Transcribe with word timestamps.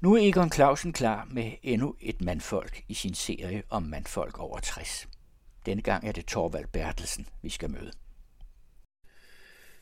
Nu 0.00 0.14
er 0.14 0.28
Egon 0.28 0.52
Clausen 0.52 0.92
klar 0.92 1.28
med 1.30 1.52
endnu 1.62 1.94
et 2.00 2.20
mandfolk 2.20 2.82
i 2.88 2.94
sin 2.94 3.14
serie 3.14 3.62
om 3.70 3.82
mandfolk 3.82 4.38
over 4.38 4.58
60. 4.58 5.08
Denne 5.66 5.82
gang 5.82 6.08
er 6.08 6.12
det 6.12 6.26
Torvald 6.26 6.66
Bertelsen, 6.72 7.26
vi 7.42 7.48
skal 7.48 7.70
møde. 7.70 7.90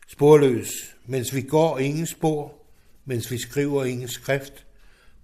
Sporløs, 0.08 0.96
mens 1.06 1.34
vi 1.34 1.42
går 1.42 1.78
ingen 1.78 2.06
spor, 2.06 2.54
mens 3.04 3.30
vi 3.30 3.38
skriver 3.38 3.84
ingen 3.84 4.08
skrift, 4.08 4.66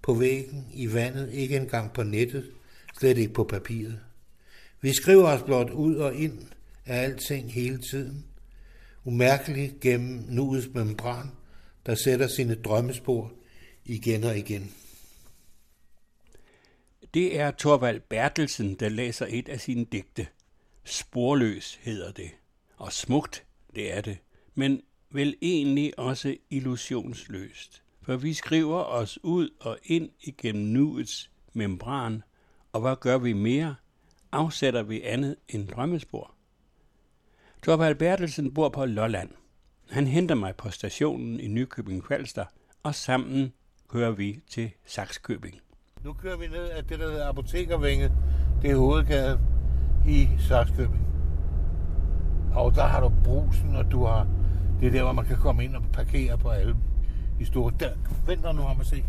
på 0.01 0.13
væggen, 0.13 0.67
i 0.73 0.93
vandet, 0.93 1.33
ikke 1.33 1.55
engang 1.55 1.93
på 1.93 2.03
nettet, 2.03 2.51
slet 2.97 3.17
ikke 3.17 3.33
på 3.33 3.43
papiret. 3.43 3.99
Vi 4.81 4.93
skriver 4.93 5.27
os 5.27 5.43
blot 5.43 5.69
ud 5.69 5.95
og 5.95 6.15
ind 6.15 6.39
af 6.85 7.03
alting 7.03 7.53
hele 7.53 7.77
tiden, 7.91 8.25
umærkeligt 9.03 9.79
gennem 9.79 10.25
nuets 10.29 10.67
membran, 10.73 11.31
der 11.85 11.95
sætter 11.95 12.27
sine 12.27 12.55
drømmespor 12.55 13.31
igen 13.85 14.23
og 14.23 14.37
igen. 14.37 14.71
Det 17.15 17.39
er 17.39 17.51
Torvald 17.51 17.99
Bertelsen, 17.99 18.75
der 18.75 18.89
læser 18.89 19.25
et 19.29 19.49
af 19.49 19.59
sine 19.59 19.85
digte. 19.85 20.27
Sporløs 20.83 21.75
hedder 21.75 22.11
det. 22.11 22.31
Og 22.77 22.93
smukt, 22.93 23.45
det 23.75 23.97
er 23.97 24.01
det. 24.01 24.17
Men 24.55 24.81
vel 25.09 25.35
egentlig 25.41 25.99
også 25.99 26.37
illusionsløst. 26.49 27.83
For 28.01 28.15
vi 28.15 28.33
skriver 28.33 28.83
os 28.83 29.19
ud 29.23 29.49
og 29.59 29.77
ind 29.83 30.09
igennem 30.21 30.63
nuets 30.63 31.31
membran, 31.53 32.23
og 32.71 32.81
hvad 32.81 32.95
gør 32.99 33.17
vi 33.17 33.33
mere? 33.33 33.75
Afsætter 34.31 34.83
vi 34.83 35.01
andet 35.01 35.35
end 35.49 35.67
drømmespor? 35.67 36.35
Torvald 37.63 37.95
Bertelsen 37.95 38.53
bor 38.53 38.69
på 38.69 38.85
Lolland. 38.85 39.29
Han 39.89 40.07
henter 40.07 40.35
mig 40.35 40.55
på 40.55 40.69
stationen 40.69 41.39
i 41.39 41.47
Nykøbing 41.47 42.05
Falster, 42.05 42.45
og 42.83 42.95
sammen 42.95 43.53
kører 43.87 44.11
vi 44.11 44.39
til 44.47 44.71
Saxkøbing. 44.85 45.64
Nu 46.05 46.13
kører 46.13 46.37
vi 46.37 46.47
ned 46.47 46.69
af 46.69 46.83
det, 46.83 46.99
der 46.99 47.11
hedder 47.11 47.29
Apotekervænget. 47.29 48.11
Det 48.61 48.71
er 48.71 48.75
hovedgaden 48.75 49.39
i 50.07 50.29
Saxkøbing. 50.39 51.07
Og 52.53 52.75
der 52.75 52.83
har 52.83 52.99
du 52.99 53.11
brusen, 53.23 53.75
og 53.75 53.91
du 53.91 54.05
har... 54.05 54.27
Det 54.79 54.87
er 54.87 54.91
der, 54.91 55.03
hvor 55.03 55.11
man 55.11 55.25
kan 55.25 55.37
komme 55.37 55.63
ind 55.63 55.75
og 55.75 55.83
parkere 55.93 56.37
på 56.37 56.49
alle 56.49 56.75
de 57.39 57.45
store... 57.45 57.73
Der, 57.79 57.89
vent 58.25 58.41
nu 58.41 58.61
om 58.61 58.79
at 58.79 58.85
se. 58.85 59.05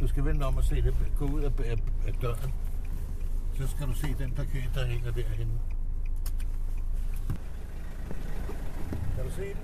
Du 0.00 0.06
skal 0.08 0.24
vente 0.24 0.42
om 0.42 0.58
at 0.58 0.64
se 0.64 0.82
det. 0.82 0.94
Gå 1.18 1.24
ud 1.24 1.42
af, 1.42 1.50
af, 1.64 1.76
af 2.06 2.14
døren. 2.22 2.52
Så 3.54 3.68
skal 3.68 3.86
du 3.86 3.92
se 3.92 4.06
den 4.18 4.30
parkering, 4.30 4.74
der 4.74 4.86
hænger 4.86 5.10
derhenne. 5.10 5.52
Kan 9.16 9.24
du 9.24 9.30
se 9.30 9.42
det? 9.42 9.56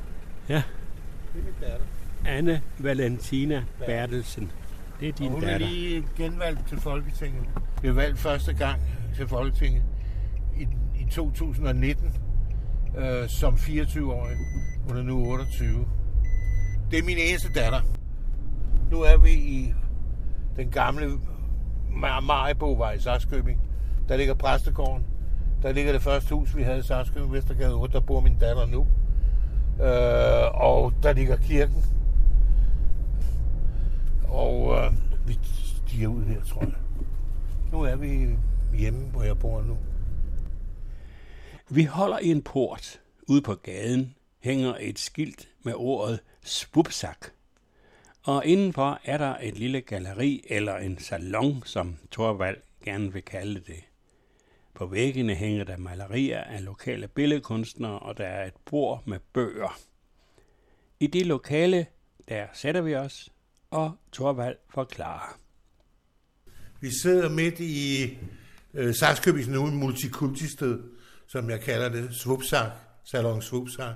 Ja. 0.48 0.62
Det 1.34 1.40
er 1.40 1.44
min 1.44 1.54
datter. 1.60 1.86
Anne 2.24 2.62
Valentina 2.78 3.64
Bertelsen. 3.86 4.52
Det 5.00 5.08
er 5.08 5.12
din 5.12 5.26
og 5.26 5.32
hun 5.32 5.40
datter. 5.42 5.66
er 5.66 5.70
lige 5.70 6.04
genvalgt 6.16 6.68
til 6.68 6.80
Folketinget. 6.80 7.44
Blev 7.80 7.96
valgt 7.96 8.18
første 8.18 8.54
gang 8.54 8.80
til 9.16 9.28
Folketinget 9.28 9.82
i, 10.56 10.62
i 11.00 11.06
2019 11.10 12.12
øh, 12.98 13.28
som 13.28 13.54
24-årig. 13.54 14.36
Hun 14.88 14.96
er 14.96 15.02
nu 15.02 15.30
28. 15.30 15.86
Det 16.90 16.98
er 16.98 17.02
min 17.02 17.16
eneste 17.18 17.48
datter. 17.54 17.80
Nu 18.90 19.00
er 19.00 19.16
vi 19.16 19.30
i 19.30 19.74
den 20.56 20.70
gamle 20.70 21.06
Mar- 21.90 22.20
Maribovej 22.20 22.92
i 22.92 23.00
Sarskøbing. 23.00 23.60
Der 24.08 24.16
ligger 24.16 24.34
præstegården. 24.34 25.04
Der 25.62 25.72
ligger 25.72 25.92
det 25.92 26.02
første 26.02 26.34
hus, 26.34 26.56
vi 26.56 26.62
havde 26.62 26.78
i 26.78 26.82
Sarskøbing, 26.82 27.32
Vestergade 27.32 27.74
8. 27.74 27.92
Der 27.94 28.00
bor 28.00 28.20
min 28.20 28.38
datter 28.38 28.66
nu. 28.66 28.86
Øh, 29.84 30.60
og 30.62 30.92
der 31.02 31.12
ligger 31.12 31.36
kirken. 31.36 31.84
Og 34.28 34.76
øh, 34.76 34.92
vi 35.28 35.38
stiger 35.42 36.08
ud 36.08 36.24
her, 36.24 36.44
tror 36.44 36.60
jeg. 36.60 36.72
Nu 37.72 37.82
er 37.82 37.96
vi 37.96 38.36
hjemme, 38.78 39.10
hvor 39.10 39.22
jeg 39.22 39.38
bor 39.38 39.62
nu. 39.62 39.78
Vi 41.70 41.84
holder 41.84 42.18
i 42.18 42.30
en 42.30 42.42
port. 42.42 43.00
Ude 43.28 43.42
på 43.42 43.54
gaden 43.54 44.14
hænger 44.38 44.76
et 44.80 44.98
skilt 44.98 45.48
med 45.62 45.72
ordet 45.76 46.20
spupsak. 46.42 47.26
Og 48.22 48.46
indenfor 48.46 49.00
er 49.04 49.18
der 49.18 49.36
et 49.42 49.58
lille 49.58 49.80
galleri 49.80 50.44
eller 50.48 50.76
en 50.76 50.98
salon, 50.98 51.62
som 51.64 51.96
Torvald 52.10 52.56
gerne 52.84 53.12
vil 53.12 53.22
kalde 53.22 53.60
det. 53.60 53.84
På 54.74 54.86
væggene 54.86 55.34
hænger 55.34 55.64
der 55.64 55.76
malerier 55.76 56.40
af 56.40 56.64
lokale 56.64 57.08
billedkunstnere, 57.08 57.98
og 57.98 58.18
der 58.18 58.26
er 58.26 58.46
et 58.46 58.54
bord 58.64 59.02
med 59.06 59.18
bøger. 59.32 59.78
I 61.00 61.06
det 61.06 61.26
lokale, 61.26 61.86
der 62.28 62.46
sætter 62.52 62.80
vi 62.80 62.94
os, 62.94 63.32
og 63.70 63.92
Torvald 64.12 64.56
forklarer. 64.70 65.38
Vi 66.80 66.90
sidder 67.02 67.28
midt 67.28 67.60
i 67.60 68.04
øh, 68.74 68.94
Saxkøbings 68.94 69.48
nu 69.48 69.66
multikultisted, 69.66 70.78
som 71.26 71.50
jeg 71.50 71.60
kalder 71.60 71.88
det, 71.88 72.14
Svupsak, 72.14 72.70
Salon 73.04 73.42
Svupsak. 73.42 73.94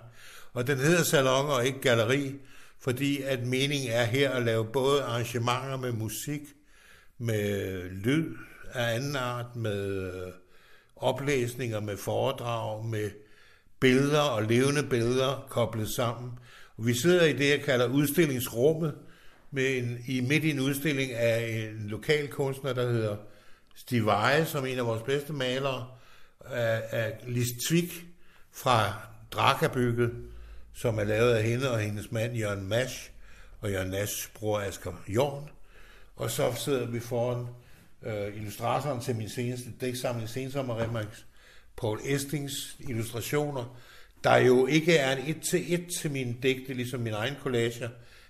Og 0.53 0.67
den 0.67 0.79
hedder 0.79 1.03
salon 1.03 1.51
og 1.51 1.67
ikke 1.67 1.81
galleri, 1.81 2.35
fordi 2.81 3.23
at 3.23 3.47
meningen 3.47 3.91
er 3.91 4.05
her 4.05 4.31
at 4.31 4.43
lave 4.43 4.65
både 4.65 5.03
arrangementer 5.03 5.77
med 5.77 5.93
musik, 5.93 6.41
med 7.19 7.83
lyd 7.91 8.37
af 8.73 8.95
anden 8.95 9.17
art, 9.17 9.57
med 9.57 10.13
øh, 10.15 10.33
oplæsninger, 10.97 11.81
med 11.81 11.97
foredrag, 11.97 12.85
med 12.85 13.11
billeder 13.81 14.21
og 14.21 14.43
levende 14.43 14.83
billeder 14.83 15.47
koblet 15.51 15.89
sammen. 15.97 16.31
Og 16.77 16.87
vi 16.87 16.95
sidder 16.95 17.25
i 17.25 17.33
det, 17.33 17.51
jeg 17.51 17.61
kalder 17.61 17.87
udstillingsrummet, 17.87 18.95
med 19.53 19.77
en, 19.79 19.99
i 20.07 20.21
midt 20.21 20.45
i 20.45 20.51
en 20.51 20.61
udstilling 20.61 21.13
af 21.13 21.69
en 21.71 21.89
lokal 21.89 22.29
kunstner, 22.29 22.73
der 22.73 22.93
hedder 22.93 23.17
Stig 23.75 24.07
Veje, 24.07 24.47
som 24.47 24.67
en 24.67 24.79
af 24.79 24.87
vores 24.87 25.03
bedste 25.03 25.33
malere, 25.33 25.89
af, 26.41 26.83
af 26.91 27.13
Lis 27.27 27.49
Twig 27.69 27.91
fra 28.53 28.95
Drakabygget, 29.31 30.11
som 30.75 30.99
er 30.99 31.05
lavet 31.05 31.35
af 31.35 31.43
hende 31.43 31.71
og 31.71 31.79
hendes 31.79 32.13
mand 32.13 32.37
Jørgen 32.37 32.69
Masch, 32.69 33.11
og 33.61 33.71
Jørgen 33.71 33.91
Naschs 33.91 34.31
bror 34.35 34.61
Asger 34.61 35.03
Jorn. 35.09 35.51
Og 36.17 36.31
så 36.31 36.53
sidder 36.55 36.87
vi 36.87 37.01
foran 37.01 37.47
øh, 38.03 38.37
illustratoren 38.37 39.01
til 39.01 39.17
min 39.17 39.29
seneste 39.29 39.69
dæksamling, 39.81 40.29
Sensommerremax, 40.29 41.07
Paul 41.77 42.01
Estings 42.05 42.77
illustrationer, 42.81 43.79
der 44.25 44.37
jo 44.37 44.67
ikke 44.67 44.97
er 44.97 45.17
en 45.17 45.37
et 45.37 45.43
til 45.51 45.75
et 45.75 45.87
til 46.01 46.11
mine 46.11 46.37
digte, 46.43 46.75
ligesom 46.75 47.01
min 47.01 47.13
egen 47.13 47.35
collager, 47.43 47.89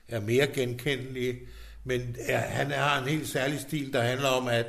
er 0.08 0.20
mere 0.20 0.46
genkendelige, 0.46 1.38
men 1.84 2.16
er, 2.18 2.38
han 2.38 2.70
har 2.70 3.02
en 3.02 3.08
helt 3.08 3.28
særlig 3.28 3.60
stil, 3.60 3.92
der 3.92 4.02
handler 4.02 4.28
om, 4.28 4.48
at 4.48 4.66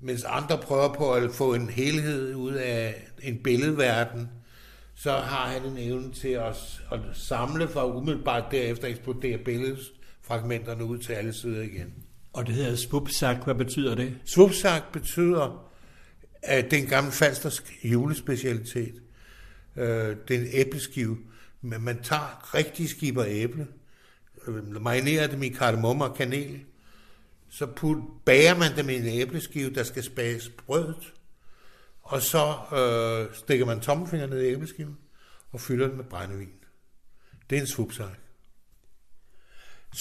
mens 0.00 0.24
andre 0.24 0.58
prøver 0.58 0.94
på 0.94 1.12
at 1.12 1.30
få 1.30 1.54
en 1.54 1.70
helhed 1.70 2.34
ud 2.34 2.52
af 2.52 3.06
en 3.22 3.38
billedverden, 3.38 4.28
så 4.94 5.12
har 5.12 5.48
han 5.48 5.64
en 5.64 5.78
evne 5.78 6.12
til 6.12 6.28
at, 6.28 6.80
at 6.92 7.00
samle 7.12 7.68
for 7.68 7.82
umiddelbart 7.82 8.44
derefter 8.50 8.88
eksplodere 8.88 9.38
billedfragmenterne 9.38 10.84
ud 10.84 10.98
til 10.98 11.12
alle 11.12 11.32
sider 11.32 11.62
igen. 11.62 11.94
Og 12.32 12.46
det 12.46 12.54
hedder 12.54 12.76
spupsak. 12.76 13.44
Hvad 13.44 13.54
betyder 13.54 13.94
det? 13.94 14.18
Svupsak 14.24 14.92
betyder, 14.92 15.70
at 16.42 16.64
det 16.64 16.78
er 16.78 16.82
en 16.82 16.88
gammel 16.88 17.12
falstersk 17.12 17.78
julespecialitet. 17.84 18.94
Øh, 19.76 20.16
det 20.28 20.36
er 20.36 20.40
en 20.40 20.48
æbleskive, 20.52 21.18
men 21.62 21.82
man 21.82 22.02
tager 22.02 22.54
rigtig 22.54 22.88
skiber 22.88 23.24
æble, 23.28 23.66
marinerer 24.80 25.26
dem 25.26 25.42
i 25.42 25.48
kardemomme 25.48 26.04
og 26.04 26.16
kanel, 26.16 26.64
så 27.50 27.66
put, 27.66 27.98
bager 28.24 28.54
man 28.54 28.76
dem 28.76 28.88
i 28.88 28.94
en 28.94 29.06
æbleskive, 29.06 29.74
der 29.74 29.82
skal 29.82 30.02
spages 30.02 30.48
brødet, 30.48 31.12
og 32.02 32.22
så 32.22 32.54
øh, 32.72 33.34
stikker 33.34 33.66
man 33.66 33.80
tommelfingeren 33.80 34.30
ned 34.30 34.42
i 34.42 34.52
æbleskiven 34.52 34.98
og 35.52 35.60
fylder 35.60 35.86
den 35.86 35.96
med 35.96 36.04
brændevin. 36.04 36.52
Det 37.50 37.56
er 37.56 37.60
en 37.60 37.66
svupsak. 37.66 38.18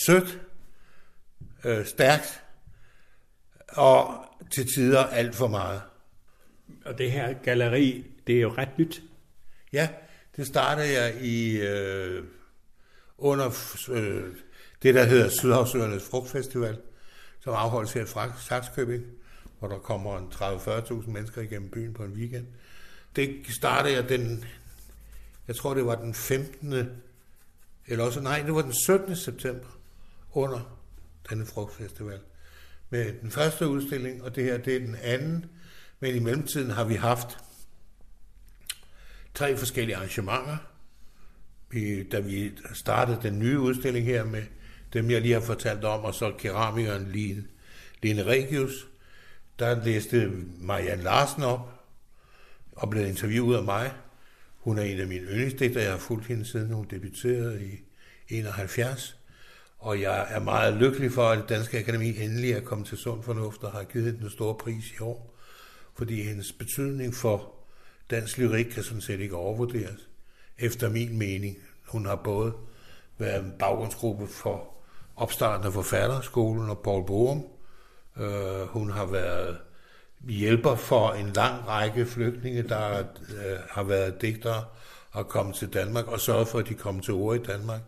Sødt, 0.06 0.42
øh, 1.64 1.86
stærkt, 1.86 2.44
og 3.68 4.26
til 4.52 4.68
tider 4.76 5.04
alt 5.04 5.36
for 5.36 5.48
meget. 5.48 5.82
Og 6.86 6.98
det 6.98 7.12
her 7.12 7.34
galleri, 7.34 8.06
det 8.28 8.38
er 8.38 8.42
jo 8.42 8.54
ret 8.58 8.78
nyt. 8.78 9.04
Ja, 9.74 9.90
det 10.36 10.48
startede 10.48 11.02
jeg 11.02 11.22
i 11.22 11.58
øh, 11.58 12.24
under 13.18 13.76
øh, 13.90 14.36
det, 14.84 14.96
der 14.96 15.04
hedder 15.04 15.30
Sydhavsøernes 15.30 16.04
Frugtfestival, 16.04 16.78
som 17.40 17.54
afholdes 17.54 17.94
her 17.94 18.26
i 18.28 18.32
Saxkøbing, 18.40 19.04
hvor 19.60 19.68
der 19.68 19.78
kommer 19.78 20.18
en 20.18 20.28
30-40.000 20.34 21.10
mennesker 21.10 21.42
igennem 21.42 21.70
byen 21.70 21.94
på 21.94 22.04
en 22.04 22.14
weekend. 22.14 22.48
Det 23.16 23.46
startede 23.50 23.94
jeg 23.94 24.10
den, 24.10 24.46
jeg 25.48 25.56
tror 25.56 25.74
det 25.74 25.86
var 25.86 25.96
den 25.96 26.14
15. 26.14 26.74
eller 27.88 28.06
også, 28.06 28.22
nej, 28.22 28.42
det 28.42 28.54
var 28.54 28.62
den 28.62 28.74
17. 28.74 29.16
september 29.16 29.68
under 30.32 30.80
denne 31.30 31.46
frugtfestival. 31.46 32.20
Med 32.90 33.14
den 33.22 33.32
første 33.32 33.68
udstilling, 33.68 34.24
og 34.24 34.36
det 34.36 34.44
her, 34.44 34.58
det 34.58 34.76
er 34.76 34.80
den 34.80 34.96
anden. 34.96 35.46
Men 36.00 36.16
i 36.16 36.20
mellemtiden 36.20 36.70
har 36.70 36.84
vi 36.84 36.96
haft 36.96 37.38
tre 39.34 39.58
forskellige 39.58 39.96
arrangementer. 39.96 40.58
Vi, 41.74 42.04
da 42.04 42.20
vi 42.20 42.52
startede 42.74 43.20
den 43.22 43.40
nye 43.40 43.60
udstilling 43.60 44.06
her 44.06 44.26
med 44.26 44.44
dem 44.94 45.12
jeg 45.12 45.22
lige 45.22 45.34
har 45.34 45.42
fortalt 45.42 45.84
om, 45.84 46.04
og 46.04 46.14
så 46.14 46.34
keramikeren 46.38 47.12
Line, 47.12 47.44
Line 48.04 48.24
Regius. 48.24 48.88
Der 49.60 49.84
læste 49.86 50.32
Marianne 50.60 51.04
Larsen 51.04 51.44
op, 51.44 51.74
og 52.72 52.90
blev 52.90 53.08
interviewet 53.08 53.58
af 53.58 53.64
mig. 53.64 53.92
Hun 54.58 54.78
er 54.78 54.84
en 54.84 55.00
af 55.00 55.08
mine 55.08 55.26
yndlingsdigter. 55.26 55.82
Jeg 55.82 55.92
har 55.92 55.98
fulgt 55.98 56.26
hende 56.26 56.46
siden 56.46 56.74
hun 56.74 56.88
debuterede 56.92 57.66
i 57.66 57.82
71. 58.30 59.18
Og 59.80 60.02
jeg 60.02 60.28
er 60.30 60.40
meget 60.40 60.74
lykkelig 60.74 61.12
for, 61.12 61.30
at 61.30 61.38
det 61.38 61.50
Danske 61.50 61.80
Akademi 61.80 62.24
endelig 62.24 62.52
er 62.52 62.62
kommet 62.62 62.88
til 62.88 62.98
sund 62.98 63.24
fornuft 63.24 63.64
og 63.64 63.72
har 63.72 63.84
givet 63.84 64.06
hende 64.06 64.20
den 64.20 64.30
store 64.30 64.56
pris 64.56 64.92
i 64.92 65.02
år. 65.02 65.36
Fordi 65.98 66.22
hendes 66.22 66.52
betydning 66.52 67.16
for 67.16 67.54
dansk 68.10 68.38
lyrik 68.38 68.66
kan 68.66 68.84
sådan 68.84 69.02
set 69.02 69.20
ikke 69.20 69.36
overvurderes, 69.36 70.10
efter 70.60 70.90
min 70.90 71.18
mening. 71.18 71.58
Hun 71.88 72.06
har 72.06 72.16
både 72.16 72.54
været 73.18 73.44
en 73.44 73.54
baggrundsgruppe 73.60 74.28
for 74.28 74.68
opstarten 75.16 75.68
af 75.68 75.74
forfatterskolen 75.74 76.70
og 76.70 76.80
Paul 76.80 77.06
Borum. 77.06 77.46
Uh, 78.16 78.68
hun 78.68 78.92
har 78.92 79.06
været 79.06 79.58
hjælper 80.30 80.76
for 80.76 81.12
en 81.12 81.30
lang 81.30 81.68
række 81.68 82.06
flygtninge, 82.06 82.64
der 82.64 83.00
øh, 83.00 83.60
har 83.70 83.84
været 83.84 84.22
digtere 84.22 84.64
og 85.12 85.28
kommet 85.28 85.56
til 85.56 85.74
Danmark 85.74 86.08
og 86.08 86.20
sørget 86.20 86.48
for, 86.48 86.60
at 86.60 86.70
de 86.70 86.74
kom 86.74 87.00
til 87.00 87.14
ord 87.14 87.36
i 87.36 87.44
Danmark 87.44 87.82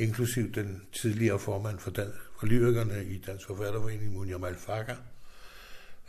inklusiv 0.00 0.52
den 0.52 0.82
tidligere 0.92 1.38
formand 1.38 1.78
for, 1.78 1.90
Dan- 1.90 2.12
for 2.38 2.46
lyrikerne 2.46 3.04
i 3.04 3.18
Dansk 3.26 3.46
Forfatterforening, 3.46 4.12
Munja 4.12 4.38
Malfaka, 4.38 4.94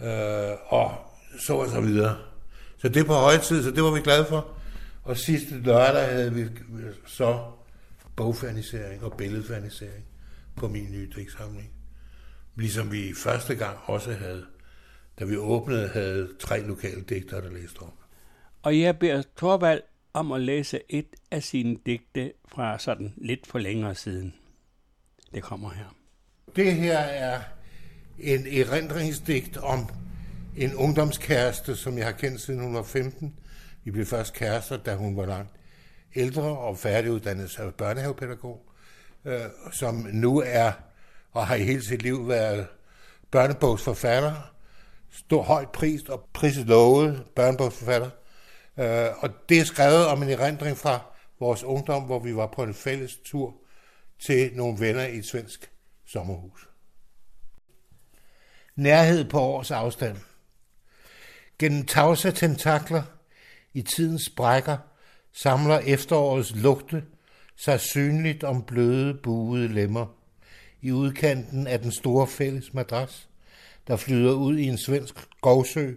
øh, 0.02 0.58
og 0.68 0.92
så 1.40 1.54
og 1.54 1.70
så 1.70 1.82
videre. 1.82 2.18
Så 2.78 2.90
det 2.90 3.00
er 3.00 3.04
på 3.04 3.14
højtid, 3.14 3.64
så 3.64 3.72
det 3.72 3.84
var 3.84 3.92
vi 3.92 4.00
glade 4.00 4.26
for. 4.26 4.48
Og 5.04 5.18
sidste 5.18 5.60
lørdag 5.60 6.06
havde 6.06 6.34
vi 6.34 6.46
så 7.08 7.52
bogfanisering 8.16 9.04
og 9.04 9.18
billedfanisering 9.18 10.06
på 10.56 10.68
min 10.68 10.92
nye 10.92 11.10
digtsamling. 11.16 11.72
Ligesom 12.56 12.92
vi 12.92 13.14
første 13.24 13.56
gang 13.56 13.78
også 13.86 14.14
havde, 14.14 14.46
da 15.20 15.26
vi 15.26 15.38
åbnede, 15.38 15.88
havde 15.88 16.30
tre 16.40 16.68
lokale 16.68 17.02
digtere, 17.02 17.42
der 17.42 17.52
læste 17.52 17.80
op. 17.80 17.94
Og 18.62 18.80
jeg 18.80 19.00
beder 19.00 19.24
Torvald 19.38 19.82
om 20.14 20.32
at 20.32 20.42
læse 20.42 20.80
et 20.90 21.16
af 21.32 21.44
sine 21.44 21.78
digte 21.86 22.34
fra 22.48 22.80
sådan 22.80 23.14
lidt 23.18 23.48
for 23.48 23.60
længere 23.60 23.96
siden. 23.96 24.34
Det 25.34 25.44
kommer 25.44 25.72
her. 25.72 25.96
Det 26.56 26.76
her 26.76 26.98
er 26.98 27.42
en 28.20 28.48
erindringsdigt 28.48 29.58
om 29.58 29.90
en 30.58 30.76
ungdomskæreste, 30.76 31.76
som 31.76 31.98
jeg 31.98 32.06
har 32.06 32.12
kendt 32.12 32.42
siden 32.42 32.60
hun 32.62 32.74
var 32.74 32.84
15. 32.84 33.36
Vi 33.84 33.92
blev 33.92 34.06
først 34.06 34.34
kærester, 34.34 34.78
da 34.78 34.96
hun 34.96 35.18
var 35.18 35.26
langt 35.26 35.52
ældre 36.16 36.58
og 36.58 36.78
færdiguddannet 36.78 37.50
som 37.50 37.72
børnehavepædagog, 37.72 38.72
øh, 39.26 39.42
som 39.72 39.96
nu 39.96 40.44
er 40.46 40.72
og 41.32 41.48
har 41.48 41.56
i 41.56 41.64
hele 41.64 41.84
sit 41.84 42.02
liv 42.02 42.28
været 42.28 42.68
børnebogsforfatter, 43.32 44.54
stor 45.12 45.42
højt 45.42 45.72
prist 45.72 46.10
og 46.10 46.30
priset 46.34 46.66
lovet 46.66 47.26
børnebogsforfatter. 47.36 48.10
Øh, 48.78 49.10
og 49.24 49.30
det 49.50 49.60
er 49.60 49.64
skrevet 49.64 50.06
om 50.06 50.24
en 50.24 50.30
erindring 50.30 50.78
fra 50.78 51.00
vores 51.40 51.64
ungdom, 51.64 52.04
hvor 52.04 52.20
vi 52.20 52.36
var 52.36 52.48
på 52.48 52.64
en 52.64 52.74
fælles 52.74 53.18
tur 53.26 53.56
til 54.20 54.52
nogle 54.54 54.80
venner 54.80 55.04
i 55.04 55.18
et 55.18 55.26
svensk 55.26 55.72
sommerhus. 56.06 56.70
Nærhed 58.76 59.30
på 59.30 59.40
års 59.40 59.72
afstand. 59.72 60.18
Gennem 61.60 61.86
tavse 61.86 62.32
tentakler 62.32 63.04
i 63.74 63.82
tidens 63.82 64.30
brækker 64.30 64.78
samler 65.34 65.80
efterårets 65.80 66.56
lugte 66.56 67.04
sig 67.56 67.80
synligt 67.80 68.44
om 68.44 68.64
bløde, 68.64 69.14
buede 69.14 69.68
lemmer 69.68 70.06
i 70.82 70.92
udkanten 70.92 71.68
af 71.68 71.80
den 71.80 71.92
store 71.92 72.28
fælles 72.28 72.74
madras, 72.74 73.30
der 73.88 73.96
flyder 73.96 74.34
ud 74.34 74.58
i 74.58 74.68
en 74.68 74.78
svensk 74.78 75.28
skovsø 75.38 75.92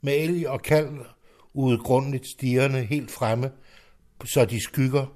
med 0.00 0.14
elg 0.16 0.48
og 0.48 0.62
kalv 0.62 1.06
udgrundeligt 1.54 2.26
stigerne 2.26 2.82
helt 2.84 3.10
fremme, 3.10 3.50
så 4.24 4.44
de 4.44 4.60
skygger 4.60 5.06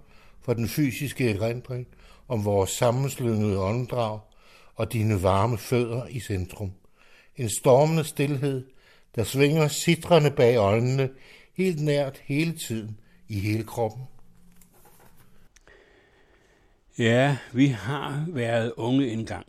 for 0.43 0.55
den 0.55 0.69
fysiske 0.69 1.31
erindring 1.31 1.87
om 2.29 2.45
vores 2.45 2.71
sammenslyngede 2.71 3.59
åndedrag 3.59 4.21
og 4.75 4.93
dine 4.93 5.23
varme 5.23 5.59
fødder 5.59 6.07
i 6.07 6.21
centrum. 6.21 6.73
En 7.37 7.51
stormende 7.51 8.05
stillhed, 8.05 8.67
der 9.17 9.25
svinger 9.25 9.69
sidrende 9.69 10.31
bag 10.31 10.57
øjnene, 10.57 11.09
helt 11.59 11.81
nært 11.81 12.19
hele 12.19 12.53
tiden 12.59 13.01
i 13.29 13.39
hele 13.39 13.65
kroppen. 13.65 14.03
Ja, 16.99 17.39
vi 17.53 17.67
har 17.67 18.27
været 18.29 18.73
unge 18.77 19.11
engang, 19.11 19.47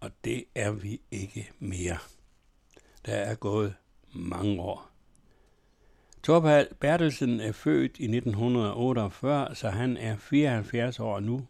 og 0.00 0.10
det 0.24 0.44
er 0.54 0.70
vi 0.70 1.00
ikke 1.10 1.50
mere. 1.58 1.98
Der 3.06 3.14
er 3.14 3.34
gået 3.34 3.74
mange 4.12 4.62
år. 4.62 4.90
Torvald 6.22 6.68
Bertelsen 6.80 7.40
er 7.40 7.52
født 7.52 7.98
i 7.98 8.04
1948, 8.04 9.54
så 9.54 9.70
han 9.70 9.96
er 9.96 10.16
74 10.16 11.00
år 11.00 11.20
nu. 11.20 11.46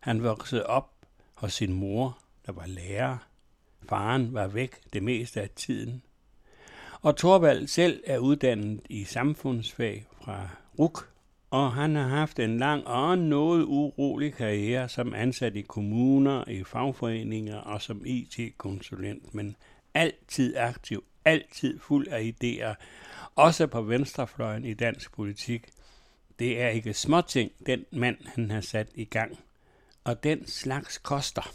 Han 0.00 0.22
voksede 0.22 0.66
op 0.66 0.90
hos 1.34 1.52
sin 1.52 1.72
mor, 1.72 2.18
der 2.46 2.52
var 2.52 2.66
lærer. 2.66 3.18
Faren 3.88 4.34
var 4.34 4.46
væk 4.46 4.92
det 4.92 5.02
meste 5.02 5.40
af 5.40 5.50
tiden. 5.50 6.02
Og 7.02 7.16
Torvald 7.16 7.66
selv 7.66 8.02
er 8.06 8.18
uddannet 8.18 8.80
i 8.88 9.04
samfundsfag 9.04 10.06
fra 10.24 10.48
RUK, 10.78 11.08
og 11.50 11.72
han 11.72 11.96
har 11.96 12.08
haft 12.08 12.38
en 12.38 12.58
lang 12.58 12.86
og 12.86 13.18
noget 13.18 13.64
urolig 13.64 14.34
karriere 14.34 14.88
som 14.88 15.14
ansat 15.14 15.56
i 15.56 15.60
kommuner, 15.60 16.48
i 16.48 16.64
fagforeninger 16.64 17.56
og 17.56 17.82
som 17.82 18.02
IT-konsulent, 18.06 19.34
men 19.34 19.56
altid 19.94 20.56
aktiv, 20.56 21.04
altid 21.24 21.78
fuld 21.78 22.08
af 22.08 22.34
idéer, 22.34 22.74
også 23.36 23.66
på 23.66 23.82
venstrefløjen 23.82 24.64
i 24.64 24.74
dansk 24.74 25.12
politik. 25.12 25.66
Det 26.38 26.60
er 26.60 26.68
ikke 26.68 26.94
småting, 26.94 27.50
den 27.66 27.84
mand 27.92 28.16
han 28.34 28.50
har 28.50 28.60
sat 28.60 28.88
i 28.94 29.04
gang. 29.04 29.38
Og 30.04 30.24
den 30.24 30.46
slags 30.46 30.98
koster. 30.98 31.52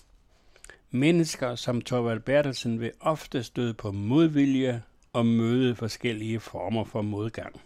Mennesker 0.92 1.56
som 1.56 1.82
Torvald 1.82 2.20
Bertelsen 2.20 2.80
vil 2.80 2.92
ofte 3.00 3.44
støde 3.44 3.74
på 3.74 3.92
modvilje 3.92 4.82
og 5.14 5.26
møde 5.26 5.76
forskellige 5.76 6.40
former 6.40 6.84
for 6.84 7.02
modgang. 7.02 7.62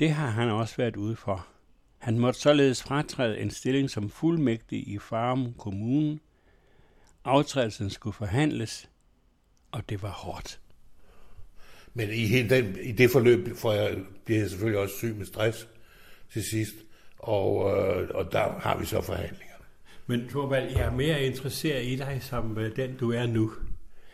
Det 0.00 0.10
har 0.10 0.30
han 0.30 0.48
også 0.48 0.76
været 0.76 0.96
ude 0.96 1.16
for. 1.16 1.46
Han 1.98 2.18
måtte 2.18 2.40
således 2.40 2.82
fratræde 2.82 3.38
en 3.38 3.50
stilling 3.50 3.90
som 3.90 4.10
fuldmægtig 4.10 4.88
i 4.88 4.98
Farum 4.98 5.54
Kommune. 5.58 6.18
Aftrædelsen 7.24 7.90
skulle 7.90 8.14
forhandles, 8.14 8.90
og 9.72 9.88
det 9.88 10.02
var 10.02 10.10
hårdt. 10.10 10.60
Men 11.94 12.10
i, 12.10 12.26
hele 12.26 12.50
den, 12.50 12.78
i 12.82 12.92
det 12.92 13.10
forløb 13.10 13.56
for 13.56 13.72
jeg, 13.72 13.98
bliver 14.24 14.40
jeg 14.40 14.50
selvfølgelig 14.50 14.80
også 14.80 14.96
syg 14.96 15.14
med 15.16 15.26
stress 15.26 15.68
til 16.32 16.42
sidst, 16.42 16.74
og, 17.18 17.70
øh, 17.70 18.08
og 18.14 18.32
der 18.32 18.58
har 18.58 18.78
vi 18.78 18.86
så 18.86 19.00
forhandlinger. 19.00 19.54
Men 20.06 20.28
Torvald, 20.28 20.70
jeg 20.70 20.86
er 20.86 20.90
mere 20.90 21.22
interesseret 21.22 21.84
i 21.84 21.96
dig 21.96 22.18
som 22.22 22.58
øh, 22.58 22.76
den, 22.76 22.96
du 22.96 23.12
er 23.12 23.26
nu. 23.26 23.52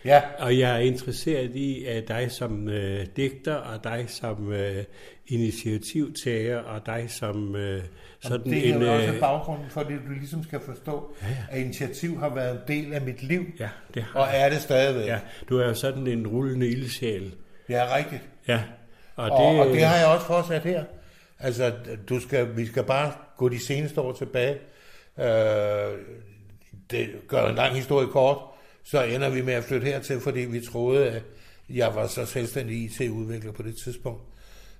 Ja. 0.04 0.22
Og 0.38 0.58
jeg 0.58 0.74
er 0.74 0.78
interesseret 0.78 1.50
i 1.56 1.86
uh, 1.88 2.08
dig 2.08 2.30
som 2.30 2.66
uh, 2.66 2.74
digter, 3.16 3.54
og 3.54 3.84
dig 3.84 4.04
som 4.08 4.48
uh, 4.48 4.56
initiativtager, 5.26 6.58
og 6.58 6.86
dig 6.86 7.06
som 7.08 7.54
uh, 7.54 7.60
sådan 8.20 8.44
det 8.44 8.68
er 8.68 8.74
en... 8.74 8.82
jo 8.82 8.94
også 8.94 9.20
baggrunden 9.20 9.70
for 9.70 9.82
det, 9.82 10.00
du 10.08 10.12
ligesom 10.12 10.42
skal 10.42 10.60
forstå, 10.60 11.16
ja, 11.22 11.28
ja. 11.28 11.34
at 11.50 11.60
initiativ 11.60 12.18
har 12.20 12.34
været 12.34 12.52
en 12.52 12.60
del 12.68 12.92
af 12.92 13.00
mit 13.02 13.22
liv, 13.22 13.44
Ja, 13.60 13.68
det 13.94 14.02
har 14.02 14.20
og 14.20 14.26
er 14.32 14.48
det 14.48 14.60
stadigvæk. 14.60 15.06
Ja, 15.06 15.18
du 15.48 15.58
er 15.58 15.66
jo 15.66 15.74
sådan 15.74 16.06
en 16.06 16.26
rullende 16.26 16.68
ildsjæl. 16.68 17.34
Ja, 17.68 17.96
rigtigt. 17.96 18.22
Ja. 18.48 18.62
Og, 19.16 19.30
og, 19.30 19.58
og 19.58 19.66
det 19.66 19.84
har 19.84 19.96
jeg 19.96 20.06
også 20.06 20.26
fortsat 20.26 20.62
her. 20.62 20.84
Altså, 21.38 21.72
du 22.08 22.20
skal, 22.20 22.56
vi 22.56 22.66
skal 22.66 22.84
bare 22.84 23.12
gå 23.36 23.48
de 23.48 23.64
seneste 23.64 24.00
år 24.00 24.12
tilbage. 24.12 24.58
Øh, 25.18 25.26
det 26.90 27.08
gør 27.28 27.48
en 27.48 27.54
lang 27.54 27.74
historie 27.74 28.06
kort. 28.06 28.38
Så 28.84 29.02
ender 29.02 29.28
vi 29.28 29.42
med 29.42 29.54
at 29.54 29.64
flytte 29.64 29.86
hertil, 29.86 30.20
fordi 30.20 30.40
vi 30.40 30.60
troede, 30.60 31.10
at 31.10 31.22
jeg 31.70 31.94
var 31.94 32.06
så 32.06 32.26
selvstændig 32.26 32.76
IT-udvikler 32.76 33.52
på 33.52 33.62
det 33.62 33.76
tidspunkt. 33.84 34.22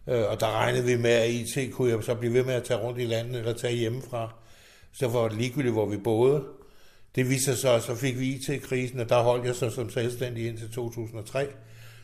Øh, 0.08 0.24
og 0.28 0.40
der 0.40 0.50
regnede 0.50 0.84
vi 0.84 0.96
med, 0.96 1.10
at 1.10 1.30
IT 1.30 1.72
kunne 1.72 1.90
jeg 1.90 2.04
så 2.04 2.14
blive 2.14 2.34
ved 2.34 2.44
med 2.44 2.54
at 2.54 2.64
tage 2.64 2.80
rundt 2.80 3.00
i 3.00 3.04
landet, 3.04 3.38
eller 3.38 3.52
tage 3.52 3.76
hjemmefra. 3.76 4.34
Så 4.92 5.08
var 5.08 5.28
det 5.28 5.38
ligegyldigt, 5.38 5.72
hvor 5.72 5.86
vi 5.86 5.96
boede. 5.96 6.44
Det 7.14 7.30
viste 7.30 7.44
sig 7.44 7.58
så, 7.58 7.86
så 7.86 7.94
fik 7.94 8.18
vi 8.18 8.26
IT-krisen, 8.26 9.00
og 9.00 9.08
der 9.08 9.22
holdt 9.22 9.46
jeg 9.46 9.54
så 9.54 9.70
som 9.70 9.90
selvstændig 9.90 10.48
indtil 10.48 10.72
2003. 10.72 11.46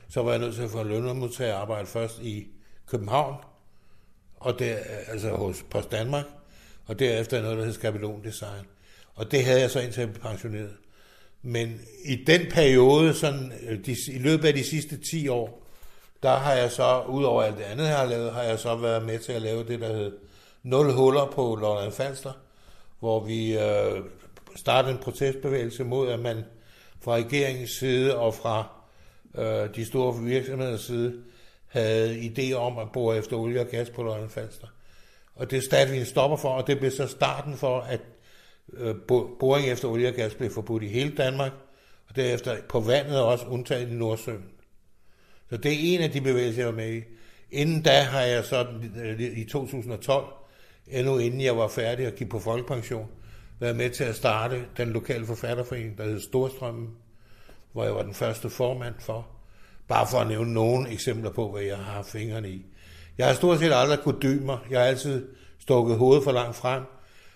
Så 0.09 0.23
var 0.23 0.31
jeg 0.31 0.41
nødt 0.41 0.55
til 0.55 0.63
at 0.63 0.71
få 0.71 0.83
lønmodtager 0.83 1.55
arbejde 1.55 1.87
først 1.87 2.19
i 2.23 2.47
København, 2.87 3.37
og 4.37 4.59
der, 4.59 4.77
altså 5.07 5.31
hos 5.31 5.65
Post 5.71 5.91
Danmark, 5.91 6.25
og 6.87 6.99
derefter 6.99 7.43
noget, 7.43 7.59
der 7.59 7.65
hed 7.65 7.73
Skabelon 7.73 8.25
Design. 8.25 8.65
Og 9.15 9.31
det 9.31 9.45
havde 9.45 9.61
jeg 9.61 9.71
så 9.71 9.81
indtil 9.81 10.01
jeg 10.01 10.11
blev 10.11 10.23
pensioneret. 10.23 10.77
Men 11.43 11.81
i 12.05 12.25
den 12.25 12.41
periode, 12.51 13.15
sådan, 13.15 13.53
øh, 13.69 13.87
de, 13.87 13.97
i 14.09 14.19
løbet 14.19 14.49
af 14.49 14.55
de 14.55 14.65
sidste 14.65 14.97
10 15.11 15.29
år, 15.29 15.67
der 16.23 16.37
har 16.37 16.53
jeg 16.53 16.71
så, 16.71 17.03
udover 17.09 17.43
alt 17.43 17.57
det 17.57 17.63
andet, 17.63 17.85
jeg 17.85 17.97
har 17.97 18.07
lavet, 18.07 18.33
har 18.33 18.43
jeg 18.43 18.59
så 18.59 18.77
været 18.77 19.05
med 19.05 19.19
til 19.19 19.33
at 19.33 19.43
lave 19.43 19.65
det, 19.65 19.81
der 19.81 19.97
hed 19.97 20.13
Nul 20.63 20.93
Huller 20.93 21.27
på 21.27 21.59
Lolland 21.61 21.93
Falster, 21.93 22.33
hvor 22.99 23.25
vi 23.25 23.59
øh, 23.59 24.01
startede 24.57 24.93
en 24.93 24.99
protestbevægelse 24.99 25.85
mod, 25.85 26.09
at 26.09 26.21
man 26.21 26.45
fra 27.01 27.15
regeringens 27.15 27.71
side 27.71 28.17
og 28.17 28.35
fra 28.35 28.69
øh, 29.39 29.75
de 29.75 29.85
store 29.85 30.23
virksomheders 30.23 30.81
side 30.81 31.15
havde 31.67 32.19
idé 32.21 32.53
om 32.53 32.79
at 32.79 32.93
bore 32.93 33.17
efter 33.17 33.37
olie 33.37 33.61
og 33.61 33.67
gas 33.67 33.91
på 33.91 34.03
Lolland 34.03 34.31
Falster. 34.31 34.67
Og 35.35 35.51
det 35.51 35.65
satte 35.65 35.93
vi 35.93 35.99
en 35.99 36.07
stopper 36.07 36.37
for, 36.37 36.49
og 36.49 36.67
det 36.67 36.79
blev 36.79 36.91
så 36.91 37.07
starten 37.07 37.57
for, 37.57 37.81
at 37.81 38.01
Øh, 38.73 38.95
boring 39.39 39.69
efter 39.69 39.89
olie 39.89 40.09
og 40.09 40.15
gas 40.15 40.35
blev 40.35 40.51
forbudt 40.51 40.83
i 40.83 40.89
hele 40.89 41.17
Danmark, 41.17 41.53
og 42.09 42.17
derefter 42.17 42.57
på 42.69 42.81
vandet 42.81 43.21
også 43.21 43.47
undtaget 43.47 43.91
i 43.91 43.95
Nordsøen. 43.95 44.45
Så 45.51 45.57
det 45.57 45.73
er 45.73 45.95
en 45.95 46.01
af 46.01 46.11
de 46.11 46.21
bevægelser, 46.21 46.61
jeg 46.61 46.67
var 46.67 46.75
med 46.75 46.95
i. 46.95 47.03
Inden 47.51 47.83
da 47.83 48.03
har 48.03 48.21
jeg 48.21 48.45
så 48.45 48.67
øh, 49.05 49.21
i 49.21 49.45
2012, 49.45 50.25
endnu 50.87 51.19
inden 51.19 51.41
jeg 51.41 51.57
var 51.57 51.69
færdig 51.69 52.07
og 52.07 52.13
gik 52.13 52.29
på 52.29 52.39
folkepension, 52.39 53.09
været 53.61 53.77
med 53.77 53.91
til 53.91 54.05
at 54.05 54.17
starte 54.17 54.65
den 54.77 54.89
lokale 54.89 55.27
forfatterforening, 55.27 55.99
der 55.99 56.05
hedder 56.05 56.21
Storstrømmen, 56.21 56.89
hvor 57.73 57.85
jeg 57.85 57.95
var 57.95 58.03
den 58.03 58.15
første 58.15 58.51
formand 58.51 58.95
for. 58.99 59.27
Bare 59.89 60.07
for 60.11 60.19
at 60.19 60.29
nævne 60.29 60.53
nogle 60.53 60.91
eksempler 60.91 61.31
på, 61.31 61.51
hvad 61.51 61.63
jeg 61.63 61.77
har 61.77 62.03
fingrene 62.03 62.51
i. 62.51 62.67
Jeg 63.19 63.27
har 63.27 63.35
stort 63.35 63.59
set 63.59 63.73
aldrig 63.73 63.99
kunne 63.99 64.21
dy 64.23 64.43
mig. 64.43 64.59
Jeg 64.71 64.81
har 64.81 64.87
altid 64.87 65.29
stukket 65.59 65.97
hovedet 65.97 66.25
for 66.25 66.33
langt 66.33 66.57
frem. 66.57 66.83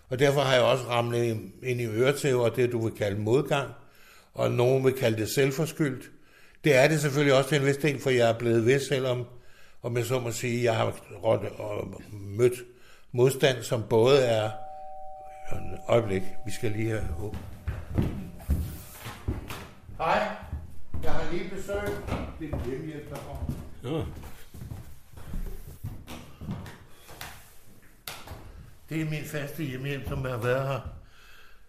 Og 0.09 0.19
derfor 0.19 0.41
har 0.41 0.55
jeg 0.55 0.63
også 0.63 0.85
ramlet 0.85 1.41
ind 1.63 1.81
i 1.81 1.87
øretæver, 1.87 2.49
det 2.49 2.73
du 2.73 2.85
vil 2.85 2.97
kalde 2.97 3.21
modgang, 3.21 3.71
og 4.35 4.51
nogen 4.51 4.85
vil 4.85 4.93
kalde 4.93 5.17
det 5.17 5.29
selvforskyldt. 5.29 6.11
Det 6.65 6.77
er 6.77 6.89
det 6.89 7.01
selvfølgelig 7.01 7.35
også 7.35 7.49
til 7.49 7.61
en 7.61 7.67
vis 7.67 7.77
del, 7.77 8.01
for 8.01 8.11
jeg 8.11 8.31
er 8.31 8.39
blevet 8.39 8.67
ved, 8.67 8.81
selvom, 8.81 9.25
om 9.83 9.97
jeg 9.97 10.05
så 10.05 10.21
må 10.21 10.31
sige, 10.31 10.65
jeg 10.65 10.77
har 10.77 10.95
mødt 12.13 12.55
modstand, 13.13 13.63
som 13.63 13.83
både 13.91 14.21
er... 14.21 14.51
En 15.53 15.79
øjeblik, 15.89 16.23
vi 16.47 16.51
skal 16.51 16.71
lige 16.71 16.91
have... 16.91 17.35
Hej, 19.99 20.29
jeg 21.03 21.13
har 21.13 21.33
lige 21.33 21.51
besøgt. 21.51 22.03
Det 22.41 22.51
er 22.53 22.69
hjemmehjælp, 22.69 23.11
der 23.11 23.17
kommer. 23.17 23.99
Ja. 23.99 24.05
Det 28.95 29.03
er 29.03 29.11
min 29.11 29.25
faste 29.25 29.65
hjemmehjælp, 29.65 30.09
som 30.09 30.25
har 30.25 30.37
været 30.37 30.69
her 30.69 30.81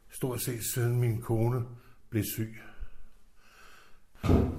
stort 0.10 0.42
set 0.42 0.64
siden 0.74 1.00
min 1.00 1.22
kone 1.22 1.66
blev 2.10 2.24
syg. 2.36 2.62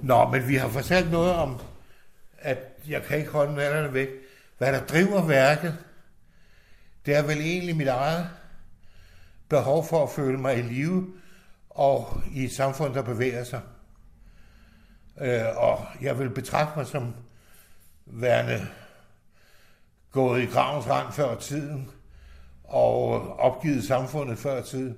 Nå, 0.03 0.29
men 0.29 0.47
vi 0.47 0.55
har 0.55 0.69
fortalt 0.69 1.11
noget 1.11 1.33
om, 1.33 1.61
at 2.37 2.57
jeg 2.87 3.03
kan 3.03 3.17
ikke 3.17 3.31
holde 3.31 3.55
nallerne 3.55 3.93
væk. 3.93 4.09
Hvad 4.57 4.73
der 4.73 4.85
driver 4.85 5.27
værket, 5.27 5.77
det 7.05 7.15
er 7.15 7.21
vel 7.21 7.37
egentlig 7.37 7.75
mit 7.75 7.87
eget 7.87 8.29
behov 9.49 9.85
for 9.85 10.03
at 10.03 10.09
føle 10.09 10.37
mig 10.37 10.57
i 10.57 10.61
live 10.61 11.13
og 11.69 12.21
i 12.31 12.43
et 12.43 12.51
samfund, 12.51 12.93
der 12.93 13.01
bevæger 13.01 13.43
sig. 13.43 13.61
Øh, 15.21 15.57
og 15.57 15.85
jeg 16.01 16.19
vil 16.19 16.29
betragte 16.29 16.79
mig 16.79 16.87
som 16.87 17.15
værende 18.05 18.67
gået 20.11 20.41
i 20.41 20.45
gravens 20.45 20.89
rand 20.89 21.13
før 21.13 21.35
tiden 21.35 21.91
og 22.67 23.39
opgivet 23.39 23.83
samfundet 23.83 24.37
før 24.37 24.61
tid, 24.61 24.95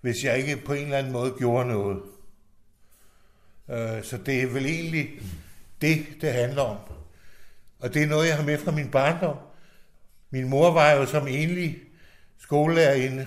hvis 0.00 0.24
jeg 0.24 0.38
ikke 0.38 0.56
på 0.56 0.72
en 0.72 0.84
eller 0.84 0.98
anden 0.98 1.12
måde 1.12 1.34
gjorde 1.38 1.68
noget. 1.68 2.02
Øh, 3.70 4.04
så 4.04 4.16
det 4.26 4.42
er 4.42 4.46
vel 4.46 4.66
egentlig 4.66 5.10
det, 5.80 6.06
det 6.20 6.32
handler 6.32 6.62
om. 6.62 6.76
Og 7.78 7.94
det 7.94 8.02
er 8.02 8.06
noget, 8.06 8.28
jeg 8.28 8.36
har 8.36 8.44
med 8.44 8.58
fra 8.58 8.70
min 8.70 8.90
barndom. 8.90 9.36
Min 10.30 10.48
mor 10.48 10.70
var 10.70 10.90
jo 10.90 11.06
som 11.06 11.28
enlig 11.28 11.78
skolelærerinde 12.38 13.26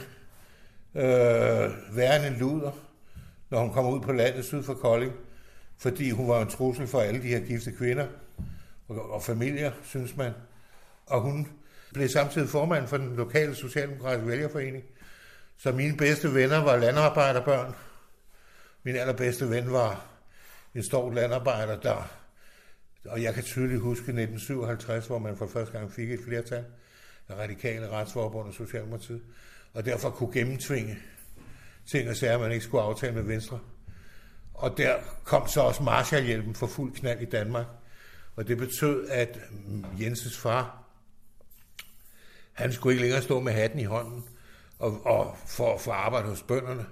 øh, 0.95 1.95
værende 1.97 2.39
luder, 2.39 2.71
når 3.49 3.59
hun 3.61 3.73
kom 3.73 3.85
ud 3.85 4.01
på 4.01 4.11
landet 4.11 4.45
syd 4.45 4.63
for 4.63 4.73
Kolding, 4.73 5.13
fordi 5.77 6.09
hun 6.09 6.27
var 6.27 6.41
en 6.41 6.47
trussel 6.47 6.87
for 6.87 6.99
alle 6.99 7.21
de 7.21 7.27
her 7.27 7.39
gifte 7.39 7.71
kvinder 7.71 8.07
og, 8.87 9.11
og 9.11 9.23
familier, 9.23 9.71
synes 9.83 10.17
man. 10.17 10.31
Og 11.05 11.21
hun 11.21 11.47
blev 11.93 12.09
samtidig 12.09 12.49
formand 12.49 12.87
for 12.87 12.97
den 12.97 13.15
lokale 13.15 13.55
socialdemokratiske 13.55 14.27
vælgerforening. 14.27 14.83
Så 15.57 15.71
mine 15.71 15.97
bedste 15.97 16.33
venner 16.33 16.57
var 16.57 16.77
landarbejderbørn. 16.77 17.75
Min 18.83 18.95
allerbedste 18.95 19.49
ven 19.49 19.71
var 19.71 20.05
en 20.75 20.83
stor 20.83 21.13
landarbejder, 21.13 21.79
der, 21.79 22.11
og 23.05 23.23
jeg 23.23 23.33
kan 23.33 23.43
tydeligt 23.43 23.81
huske 23.81 24.01
1957, 24.01 25.07
hvor 25.07 25.19
man 25.19 25.37
for 25.37 25.47
første 25.47 25.77
gang 25.77 25.91
fik 25.91 26.11
et 26.11 26.19
flertal 26.25 26.65
af 27.29 27.35
radikale 27.35 27.89
retsforbund 27.89 28.47
og 28.47 28.53
Socialdemokratiet, 28.53 29.21
og 29.73 29.85
derfor 29.85 30.09
kunne 30.09 30.33
gennemtvinge 30.33 30.99
ting 31.91 32.09
og 32.09 32.15
sager, 32.15 32.37
man 32.37 32.51
ikke 32.51 32.65
skulle 32.65 32.83
aftale 32.83 33.13
med 33.13 33.23
Venstre. 33.23 33.59
Og 34.53 34.77
der 34.77 34.95
kom 35.23 35.47
så 35.47 35.61
også 35.61 35.83
Marshallhjælpen 35.83 36.55
for 36.55 36.67
fuld 36.67 36.95
knald 36.95 37.21
i 37.21 37.25
Danmark. 37.25 37.65
Og 38.35 38.47
det 38.47 38.57
betød, 38.57 39.07
at 39.09 39.39
Jenses 39.99 40.37
far, 40.37 40.83
han 42.59 42.73
skulle 42.73 42.93
ikke 42.93 43.01
længere 43.01 43.21
stå 43.21 43.39
med 43.39 43.53
hatten 43.53 43.79
i 43.79 43.83
hånden 43.83 44.23
og, 44.79 45.05
og 45.05 45.37
for, 45.45 45.77
for 45.77 45.91
arbejde 45.91 46.27
hos 46.27 46.43
bønderne. 46.43 46.85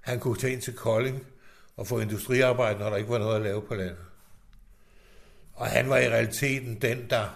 Han 0.00 0.20
kunne 0.20 0.36
tage 0.36 0.52
ind 0.52 0.62
til 0.62 0.74
Kolding 0.74 1.26
og 1.76 1.86
få 1.86 2.00
industriarbejde, 2.00 2.78
når 2.78 2.90
der 2.90 2.96
ikke 2.96 3.10
var 3.10 3.18
noget 3.18 3.36
at 3.36 3.42
lave 3.42 3.62
på 3.62 3.74
landet. 3.74 4.06
Og 5.52 5.66
han 5.66 5.88
var 5.88 5.98
i 5.98 6.08
realiteten 6.08 6.80
den, 6.80 7.10
der 7.10 7.28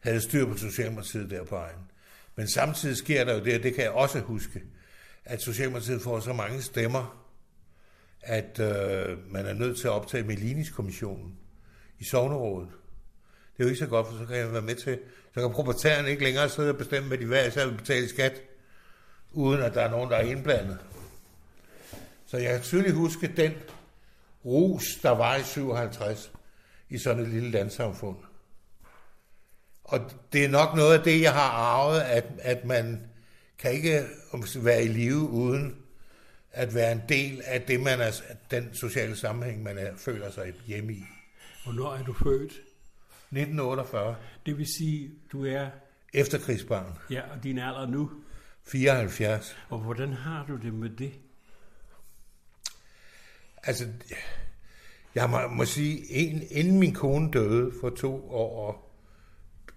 havde 0.00 0.20
styr 0.20 0.46
på 0.46 0.56
Socialdemokratiet 0.56 1.30
der 1.30 1.44
på 1.44 1.56
egen. 1.56 1.90
Men 2.36 2.48
samtidig 2.48 2.96
sker 2.96 3.24
der 3.24 3.34
jo 3.34 3.44
det, 3.44 3.56
og 3.56 3.62
det 3.62 3.74
kan 3.74 3.84
jeg 3.84 3.92
også 3.92 4.20
huske, 4.20 4.62
at 5.24 5.42
Socialdemokratiet 5.42 6.02
får 6.02 6.20
så 6.20 6.32
mange 6.32 6.62
stemmer, 6.62 7.26
at 8.22 8.60
øh, 8.60 9.32
man 9.32 9.46
er 9.46 9.54
nødt 9.54 9.78
til 9.78 9.86
at 9.86 9.92
optage 9.92 10.24
Melinis-kommissionen 10.24 11.38
i 11.98 12.04
Sognerådet. 12.04 12.68
Det 13.58 13.64
er 13.64 13.68
jo 13.68 13.70
ikke 13.70 13.78
så 13.78 13.86
godt, 13.86 14.06
for 14.06 14.18
så 14.18 14.24
kan 14.26 14.36
jeg 14.36 14.52
være 14.52 14.62
med 14.62 14.74
til, 14.74 14.98
så 15.34 15.40
kan 15.40 15.50
proprietæren 15.50 16.06
ikke 16.06 16.24
længere 16.24 16.48
sidde 16.48 16.70
og 16.70 16.76
bestemme, 16.76 17.08
hvad 17.08 17.18
de 17.18 17.26
hver 17.26 17.44
især 17.44 17.66
vil 17.66 17.76
betale 17.76 18.08
skat, 18.08 18.42
uden 19.32 19.62
at 19.62 19.74
der 19.74 19.80
er 19.80 19.90
nogen, 19.90 20.10
der 20.10 20.16
er 20.16 20.22
indblandet. 20.22 20.78
Så 22.26 22.36
jeg 22.36 22.52
kan 22.52 22.62
tydeligt 22.62 22.94
huske 22.94 23.32
den 23.36 23.52
rus, 24.44 24.84
der 25.02 25.10
var 25.10 25.36
i 25.36 25.42
57 25.42 26.32
i 26.90 26.98
sådan 26.98 27.22
et 27.22 27.28
lille 27.28 27.50
landsamfund. 27.50 28.16
Og 29.84 30.00
det 30.32 30.44
er 30.44 30.48
nok 30.48 30.76
noget 30.76 30.98
af 30.98 31.04
det, 31.04 31.20
jeg 31.20 31.32
har 31.32 31.50
arvet, 31.50 32.00
at, 32.00 32.24
at 32.38 32.64
man 32.64 33.10
kan 33.58 33.72
ikke 33.72 34.06
være 34.56 34.84
i 34.84 34.88
live 34.88 35.28
uden 35.30 35.76
at 36.52 36.74
være 36.74 36.92
en 36.92 37.02
del 37.08 37.42
af 37.44 37.62
det, 37.62 37.80
man 37.80 38.00
er, 38.00 38.20
den 38.50 38.74
sociale 38.74 39.16
sammenhæng, 39.16 39.62
man 39.62 39.78
er, 39.78 39.96
føler 39.96 40.30
sig 40.30 40.52
hjemme 40.66 40.92
i. 40.92 41.04
Hvornår 41.64 41.94
er 41.94 42.04
du 42.04 42.12
født? 42.12 42.52
1948. 43.30 44.16
Det 44.46 44.58
vil 44.58 44.66
sige, 44.78 45.10
du 45.32 45.46
er... 45.46 45.70
Efterkrigsbarn. 46.14 46.98
Ja, 47.10 47.22
og 47.30 47.42
din 47.42 47.58
alder 47.58 47.86
nu? 47.86 48.10
74. 48.66 49.56
Og 49.68 49.78
hvordan 49.78 50.12
har 50.12 50.46
du 50.46 50.56
det 50.56 50.74
med 50.74 50.90
det? 50.90 51.12
Altså, 53.62 53.86
jeg 55.14 55.30
må, 55.30 55.48
må 55.48 55.64
sige, 55.64 56.04
inden 56.50 56.78
min 56.78 56.94
kone 56.94 57.30
døde 57.30 57.72
for 57.80 57.90
to 57.90 58.30
år 58.30 58.66
og 58.66 58.90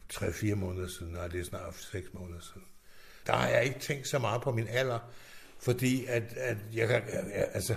tre-fire 0.10 0.56
måneder 0.56 0.88
siden, 0.88 1.14
nej, 1.14 1.28
det 1.28 1.40
er 1.40 1.44
snart 1.44 1.76
seks 1.76 2.08
måneder 2.14 2.40
siden, 2.40 2.68
der 3.28 3.34
har 3.34 3.48
jeg 3.48 3.66
ikke 3.66 3.80
tænkt 3.80 4.08
så 4.08 4.20
meget 4.20 4.42
på 4.42 4.52
min 4.52 4.68
alder, 4.68 5.00
fordi 5.60 6.06
at, 6.06 6.34
at 6.38 6.58
jeg 6.74 6.88
kan, 6.88 7.02
altså, 7.54 7.76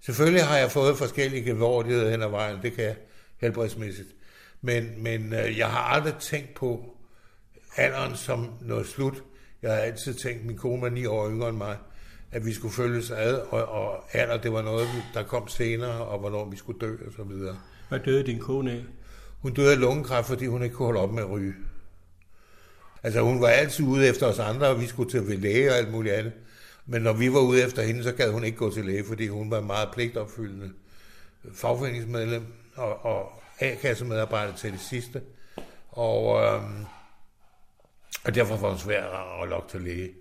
selvfølgelig 0.00 0.44
har 0.44 0.56
jeg 0.56 0.70
fået 0.70 0.98
forskellige 0.98 1.44
gevordigheder 1.44 2.10
hen 2.10 2.22
ad 2.22 2.28
vejen, 2.28 2.62
det 2.62 2.72
kan 2.72 2.84
jeg 2.84 2.96
helbredsmæssigt, 3.40 4.08
men, 4.60 5.02
men 5.02 5.32
øh, 5.32 5.58
jeg 5.58 5.66
har 5.66 5.80
aldrig 5.80 6.14
tænkt 6.20 6.54
på 6.54 6.96
alderen 7.76 8.16
som 8.16 8.50
noget 8.60 8.86
slut. 8.86 9.22
Jeg 9.62 9.70
har 9.70 9.78
altid 9.78 10.14
tænkt, 10.14 10.46
min 10.46 10.56
kone 10.56 10.82
var 10.82 10.88
ni 10.88 11.06
år 11.06 11.30
yngre 11.30 11.48
end 11.48 11.56
mig, 11.56 11.76
at 12.32 12.46
vi 12.46 12.52
skulle 12.52 12.74
følges 12.74 13.10
ad, 13.10 13.34
og, 13.34 13.64
og 13.64 14.04
alder, 14.12 14.36
det 14.36 14.52
var 14.52 14.62
noget, 14.62 14.88
der 15.14 15.22
kom 15.22 15.48
senere, 15.48 16.06
og 16.06 16.18
hvornår 16.18 16.50
vi 16.50 16.56
skulle 16.56 16.78
dø, 16.80 16.92
og 17.06 17.12
så 17.16 17.22
videre. 17.22 17.58
Hvad 17.88 18.00
døde 18.00 18.26
din 18.26 18.38
kone 18.38 18.72
af? 18.72 18.84
Hun 19.40 19.54
døde 19.54 19.72
af 19.72 19.80
lungekræft, 19.80 20.26
fordi 20.26 20.46
hun 20.46 20.62
ikke 20.62 20.74
kunne 20.74 20.86
holde 20.86 21.00
op 21.00 21.12
med 21.12 21.22
at 21.22 21.30
ryge. 21.30 21.54
Altså, 23.02 23.20
hun 23.20 23.40
var 23.40 23.48
altid 23.48 23.84
ude 23.84 24.08
efter 24.08 24.26
os 24.26 24.38
andre, 24.38 24.66
og 24.66 24.80
vi 24.80 24.86
skulle 24.86 25.10
til 25.10 25.38
læge 25.38 25.70
og 25.70 25.76
alt 25.76 25.90
muligt 25.90 26.14
andet. 26.14 26.32
Men 26.86 27.02
når 27.02 27.12
vi 27.12 27.32
var 27.32 27.40
ude 27.40 27.62
efter 27.62 27.82
hende, 27.82 28.02
så 28.02 28.12
gad 28.12 28.32
hun 28.32 28.44
ikke 28.44 28.58
gå 28.58 28.70
til 28.70 28.84
læge, 28.84 29.04
fordi 29.04 29.28
hun 29.28 29.50
var 29.50 29.60
meget 29.60 29.88
pligtopfyldende 29.92 30.70
fagforeningsmedlem 31.54 32.46
og, 32.76 33.04
og 33.04 33.42
A-kassemedarbejder 33.60 34.56
til 34.56 34.72
det 34.72 34.80
sidste. 34.80 35.22
Og, 35.88 36.42
øhm, 36.42 36.86
og 38.24 38.34
derfor 38.34 38.56
var 38.56 38.68
hun 38.68 38.78
svær 38.78 39.04
at 39.42 39.48
lokke 39.48 39.68
til 39.68 39.80
læge. 39.80 40.12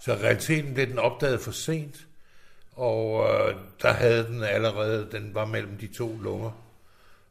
Så 0.00 0.14
realiteten 0.14 0.74
blev 0.74 0.86
den 0.86 0.98
opdaget 0.98 1.40
for 1.40 1.50
sent, 1.50 2.06
og 2.72 3.30
øh, 3.30 3.56
der 3.82 3.92
havde 3.92 4.26
den 4.26 4.42
allerede, 4.42 5.08
den 5.12 5.34
var 5.34 5.44
mellem 5.44 5.78
de 5.78 5.86
to 5.86 6.18
lunger. 6.18 6.50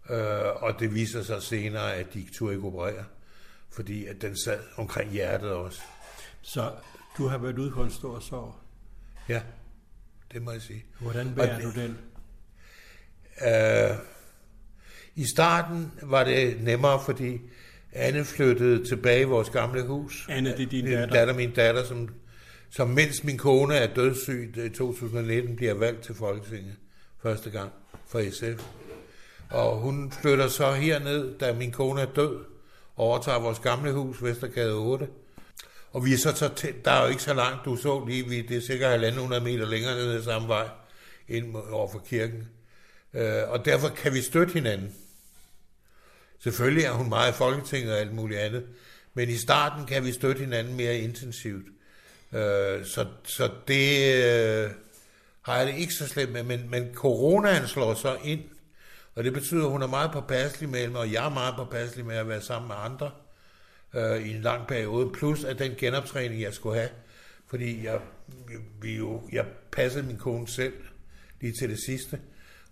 Øh, 0.09 0.63
og 0.63 0.79
det 0.79 0.93
viser 0.93 1.23
sig 1.23 1.43
senere, 1.43 1.93
at 1.93 2.13
de 2.13 2.25
turde 2.33 2.53
ikke 2.53 2.67
operere, 2.67 3.05
fordi 3.69 4.05
at 4.05 4.21
den 4.21 4.37
sad 4.37 4.59
omkring 4.77 5.11
hjertet 5.11 5.51
også. 5.51 5.81
Så 6.41 6.71
du 7.17 7.27
har 7.27 7.37
været 7.37 7.59
ude 7.59 7.71
på 7.71 7.83
en 7.83 7.91
stor 7.91 8.19
sorg? 8.19 8.55
Ja. 9.29 9.41
Det 10.33 10.41
må 10.41 10.51
jeg 10.51 10.61
sige. 10.61 10.85
Hvordan 10.99 11.35
bærer 11.35 11.61
du 11.61 11.71
den? 11.71 11.97
Øh, 13.41 13.97
I 15.15 15.25
starten 15.25 15.91
var 16.01 16.23
det 16.23 16.61
nemmere, 16.61 17.01
fordi 17.05 17.41
Anne 17.91 18.25
flyttede 18.25 18.85
tilbage 18.85 19.21
i 19.21 19.23
vores 19.23 19.49
gamle 19.49 19.83
hus. 19.83 20.25
Anne, 20.29 20.49
det 20.49 20.59
er 20.59 20.69
din 20.69 20.85
Min 20.85 20.93
datter. 20.93 21.13
datter, 21.15 21.33
min 21.33 21.51
datter, 21.51 21.83
som, 21.83 22.09
som 22.69 22.87
mens 22.89 23.23
min 23.23 23.37
kone 23.37 23.75
er 23.75 23.93
dødssyg 23.93 24.53
i 24.65 24.69
2019, 24.69 25.55
bliver 25.55 25.73
valgt 25.73 26.01
til 26.01 26.15
Folketinget 26.15 26.75
første 27.23 27.49
gang 27.49 27.71
for 28.07 28.21
SF. 28.31 28.63
Og 29.49 29.77
hun 29.77 30.11
flytter 30.21 30.47
så 30.47 30.71
herned, 30.71 31.37
da 31.39 31.53
min 31.53 31.71
kone 31.71 32.01
er 32.01 32.05
død, 32.15 32.35
og 32.95 33.05
overtager 33.07 33.39
vores 33.39 33.59
gamle 33.59 33.91
hus, 33.91 34.23
Vestergade 34.23 34.73
8. 34.73 35.07
Og 35.91 36.05
vi 36.05 36.13
er 36.13 36.17
så, 36.17 36.35
så 36.35 36.49
tæt, 36.55 36.85
der 36.85 36.91
er 36.91 37.03
jo 37.03 37.09
ikke 37.09 37.23
så 37.23 37.33
langt, 37.33 37.65
du 37.65 37.75
så 37.75 38.05
lige, 38.07 38.29
vi, 38.29 38.41
det 38.41 38.57
er 38.57 38.61
sikkert 38.61 39.01
1.500 39.01 39.39
meter 39.39 39.65
længere 39.65 39.95
ned 39.95 40.15
ad 40.15 40.23
samme 40.23 40.47
vej, 40.47 40.67
ind 41.27 41.55
over 41.71 41.91
for 41.91 41.99
kirken. 41.99 42.47
Øh, 43.13 43.41
og 43.47 43.65
derfor 43.65 43.89
kan 43.89 44.13
vi 44.13 44.21
støtte 44.21 44.53
hinanden. 44.53 44.95
Selvfølgelig 46.43 46.83
er 46.83 46.91
hun 46.91 47.09
meget 47.09 47.31
i 47.31 47.35
Folketinget 47.35 47.93
og 47.93 47.99
alt 47.99 48.13
muligt 48.13 48.39
andet, 48.39 48.65
men 49.13 49.29
i 49.29 49.35
starten 49.37 49.85
kan 49.85 50.05
vi 50.05 50.11
støtte 50.11 50.39
hinanden 50.39 50.75
mere 50.75 50.97
intensivt. 50.97 51.65
Øh, 52.33 52.85
så, 52.85 53.05
så 53.23 53.51
det 53.67 54.15
øh, 54.15 54.69
har 55.41 55.57
jeg 55.57 55.67
det 55.67 55.75
ikke 55.77 55.93
så 55.93 56.07
slemt 56.07 56.31
med, 56.31 56.43
men, 56.43 56.69
men 56.69 56.93
coronaen 56.93 57.67
slår 57.67 57.93
så 57.93 58.17
ind, 58.23 58.41
og 59.15 59.23
det 59.23 59.33
betyder, 59.33 59.65
at 59.65 59.71
hun 59.71 59.81
er 59.81 59.87
meget 59.87 60.11
påpasselig 60.11 60.69
med 60.69 60.87
mig, 60.87 60.99
og 60.99 61.11
jeg 61.11 61.25
er 61.25 61.29
meget 61.29 61.55
påpasselig 61.57 62.05
med 62.05 62.15
at 62.15 62.27
være 62.27 62.41
sammen 62.41 62.67
med 62.67 62.75
andre 62.79 63.11
øh, 63.93 64.27
i 64.27 64.35
en 64.35 64.41
lang 64.41 64.67
periode, 64.67 65.11
plus 65.13 65.43
at 65.43 65.59
den 65.59 65.71
genoptræning, 65.77 66.41
jeg 66.41 66.53
skulle 66.53 66.79
have, 66.79 66.89
fordi 67.47 67.85
jeg, 67.85 67.99
vi 68.81 68.97
jo, 68.97 69.29
jeg 69.31 69.45
passede 69.71 70.03
min 70.03 70.17
kone 70.17 70.47
selv 70.47 70.73
lige 71.41 71.53
til 71.59 71.69
det 71.69 71.79
sidste, 71.85 72.19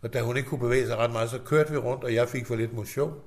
og 0.02 0.14
da 0.14 0.22
hun 0.22 0.38
ikke 0.38 0.50
kunne 0.50 0.60
bevæge 0.60 0.88
sig 0.88 0.98
ret 0.98 1.12
meget, 1.12 1.30
så 1.30 1.40
kørte 1.40 1.72
vi 1.72 1.78
rundt, 1.78 2.04
og 2.04 2.14
jeg 2.14 2.30
fik 2.30 2.46
for 2.48 2.56
lidt 2.56 2.74
motion, 2.74 3.20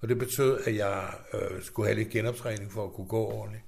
og 0.00 0.08
det 0.08 0.18
betød, 0.18 0.60
at 0.64 0.76
jeg 0.76 1.14
øh, 1.34 1.62
skulle 1.62 1.88
have 1.88 1.98
lidt 1.98 2.10
genoptræning 2.10 2.72
for 2.72 2.84
at 2.84 2.92
kunne 2.92 3.06
gå 3.06 3.24
ordentligt, 3.26 3.64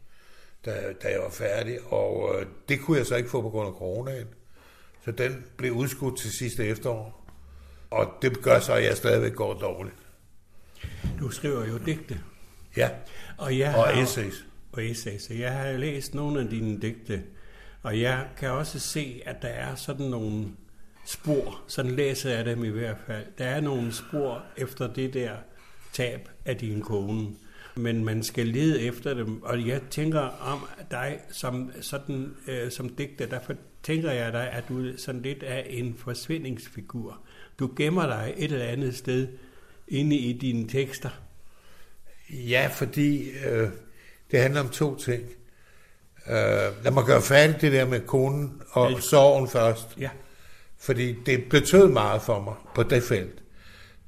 da, 0.64 0.92
da 1.02 1.08
jeg 1.08 1.20
var 1.20 1.30
færdig, 1.30 1.78
og 1.92 2.35
øh, 2.35 2.47
det 2.68 2.80
kunne 2.80 2.99
jeg 2.99 3.06
så 3.06 3.16
ikke 3.16 3.30
få 3.30 3.42
på 3.42 3.50
grund 3.50 3.68
af 3.68 3.75
coronaen. 3.75 4.26
Så 5.04 5.11
den 5.11 5.44
blev 5.56 5.73
udskudt 5.73 6.18
til 6.18 6.32
sidste 6.32 6.66
efterår, 6.66 7.26
og 7.90 8.12
det 8.23 8.42
gør 8.42 8.61
så, 8.61 8.73
at 8.73 8.85
jeg 8.85 8.97
stadigvæk 8.97 9.35
går 9.35 9.54
dårligt. 9.54 9.97
Du 11.20 11.30
skriver 11.30 11.66
jo 11.66 11.78
digte. 11.78 12.20
Ja, 12.76 12.90
Og, 13.38 13.58
jeg 13.58 13.75
og 13.75 13.87
har, 13.88 14.02
essays. 14.02 14.44
Og 14.73 14.85
essays. 14.85 15.30
Jeg 15.30 15.52
har 15.52 15.73
læst 15.73 16.14
nogle 16.14 16.40
af 16.40 16.49
dine 16.49 16.80
digte, 16.80 17.23
og 17.82 18.00
jeg 18.00 18.26
kan 18.37 18.50
også 18.50 18.78
se, 18.78 19.23
at 19.26 19.37
der 19.42 19.49
er 19.49 19.75
sådan 19.75 20.06
nogle 20.06 20.47
spor, 21.06 21.62
sådan 21.66 21.90
læser 21.90 22.30
jeg 22.30 22.44
dem 22.44 22.64
i 22.64 22.68
hvert 22.68 22.97
fald. 23.06 23.26
Der 23.38 23.44
er 23.44 23.61
nogle 23.61 23.92
spor 23.92 24.42
efter 24.56 24.92
det 24.92 25.14
der 25.14 25.32
tab 25.92 26.28
af 26.45 26.57
din 26.57 26.80
kone, 26.83 27.26
men 27.76 28.04
man 28.04 28.23
skal 28.23 28.47
lede 28.47 28.80
efter 28.83 29.14
dem. 29.14 29.42
Og 29.42 29.66
jeg 29.66 29.80
tænker 29.90 30.21
om 30.21 30.66
dig 30.90 31.18
som, 31.30 31.71
sådan, 31.80 32.35
øh, 32.49 32.71
som 32.71 32.88
digter, 32.88 33.26
derfor 33.26 33.54
tænker 33.83 34.11
jeg 34.12 34.33
dig, 34.33 34.50
at 34.50 34.64
du 34.68 34.87
er 34.87 34.92
sådan 34.97 35.23
lidt 35.23 35.42
af 35.42 35.66
en 35.71 35.95
forsvindingsfigur. 35.99 37.21
Du 37.59 37.71
gemmer 37.76 38.07
dig 38.07 38.35
et 38.37 38.52
eller 38.52 38.66
andet 38.66 38.97
sted 38.97 39.28
inde 39.88 40.16
i 40.16 40.33
dine 40.33 40.68
tekster. 40.68 41.11
Ja, 42.30 42.68
fordi 42.73 43.30
øh, 43.30 43.68
det 44.30 44.40
handler 44.40 44.61
om 44.61 44.68
to 44.68 44.97
ting. 44.97 45.23
Øh, 46.26 46.35
lad 46.85 46.90
mig 46.90 47.04
gøre 47.04 47.23
færdigt 47.23 47.61
det 47.61 47.73
der 47.73 47.85
med 47.87 48.00
konen 48.00 48.62
og 48.71 48.90
Ja. 48.92 49.00
sorgen 49.00 49.49
først. 49.49 49.97
Ja. 49.99 50.11
Fordi 50.80 51.12
det 51.26 51.45
betød 51.50 51.88
meget 51.88 52.23
for 52.23 52.42
mig 52.42 52.54
på 52.75 52.83
det 52.83 53.02
felt. 53.02 53.42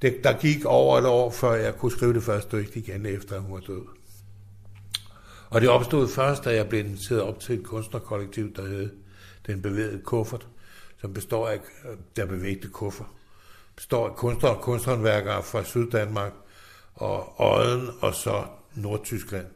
Det, 0.02 0.24
der 0.24 0.38
gik 0.38 0.64
over 0.64 0.98
et 0.98 1.06
år, 1.06 1.30
før 1.30 1.52
jeg 1.52 1.76
kunne 1.76 1.92
skrive 1.92 2.14
det 2.14 2.22
første 2.22 2.56
digt 2.56 2.76
igen, 2.76 3.06
efter 3.06 3.38
hun 3.38 3.52
var 3.52 3.60
død. 3.60 3.82
Og 5.50 5.60
det 5.60 5.68
opstod 5.68 6.08
først, 6.08 6.44
da 6.44 6.54
jeg 6.54 6.68
blev 6.68 6.80
inviteret 6.80 7.22
op 7.22 7.40
til 7.40 7.58
et 7.58 7.66
kunstnerkollektiv, 7.66 8.54
der 8.54 8.66
hed 8.66 8.90
Den 9.46 9.62
Bevægede 9.62 10.02
Kuffert, 10.04 10.46
som 11.00 11.14
består 11.14 11.48
af 11.48 11.60
der 12.16 12.26
bevægte 12.26 12.68
kuffer. 12.68 13.04
Består 13.76 14.08
af 14.08 14.16
kunstnere 14.16 14.56
og 14.56 14.62
kunsthåndværkere 14.62 15.42
fra 15.42 15.64
Syddanmark 15.64 16.32
og 16.94 17.40
Odden 17.40 17.88
og 18.00 18.14
så 18.14 18.44
Nordtyskland. 18.74 19.46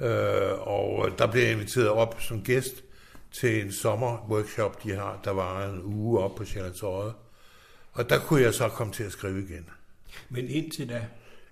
Øh, 0.00 0.68
og 0.68 1.08
der 1.18 1.26
blev 1.30 1.42
jeg 1.42 1.52
inviteret 1.52 1.88
op 1.88 2.16
som 2.20 2.42
gæst 2.42 2.84
til 3.32 3.64
en 3.64 3.72
sommerworkshop, 3.72 4.82
de 4.84 4.90
har, 4.90 5.20
der 5.24 5.30
var 5.30 5.66
en 5.66 5.82
uge 5.82 6.20
op 6.20 6.34
på 6.34 6.44
Sjællands 6.44 6.82
Odde. 6.82 7.12
Og 7.92 8.10
der 8.10 8.18
kunne 8.18 8.42
jeg 8.42 8.54
så 8.54 8.68
komme 8.68 8.92
til 8.92 9.04
at 9.04 9.12
skrive 9.12 9.42
igen. 9.42 9.70
Men 10.28 10.48
indtil 10.48 10.88
da, 10.88 11.00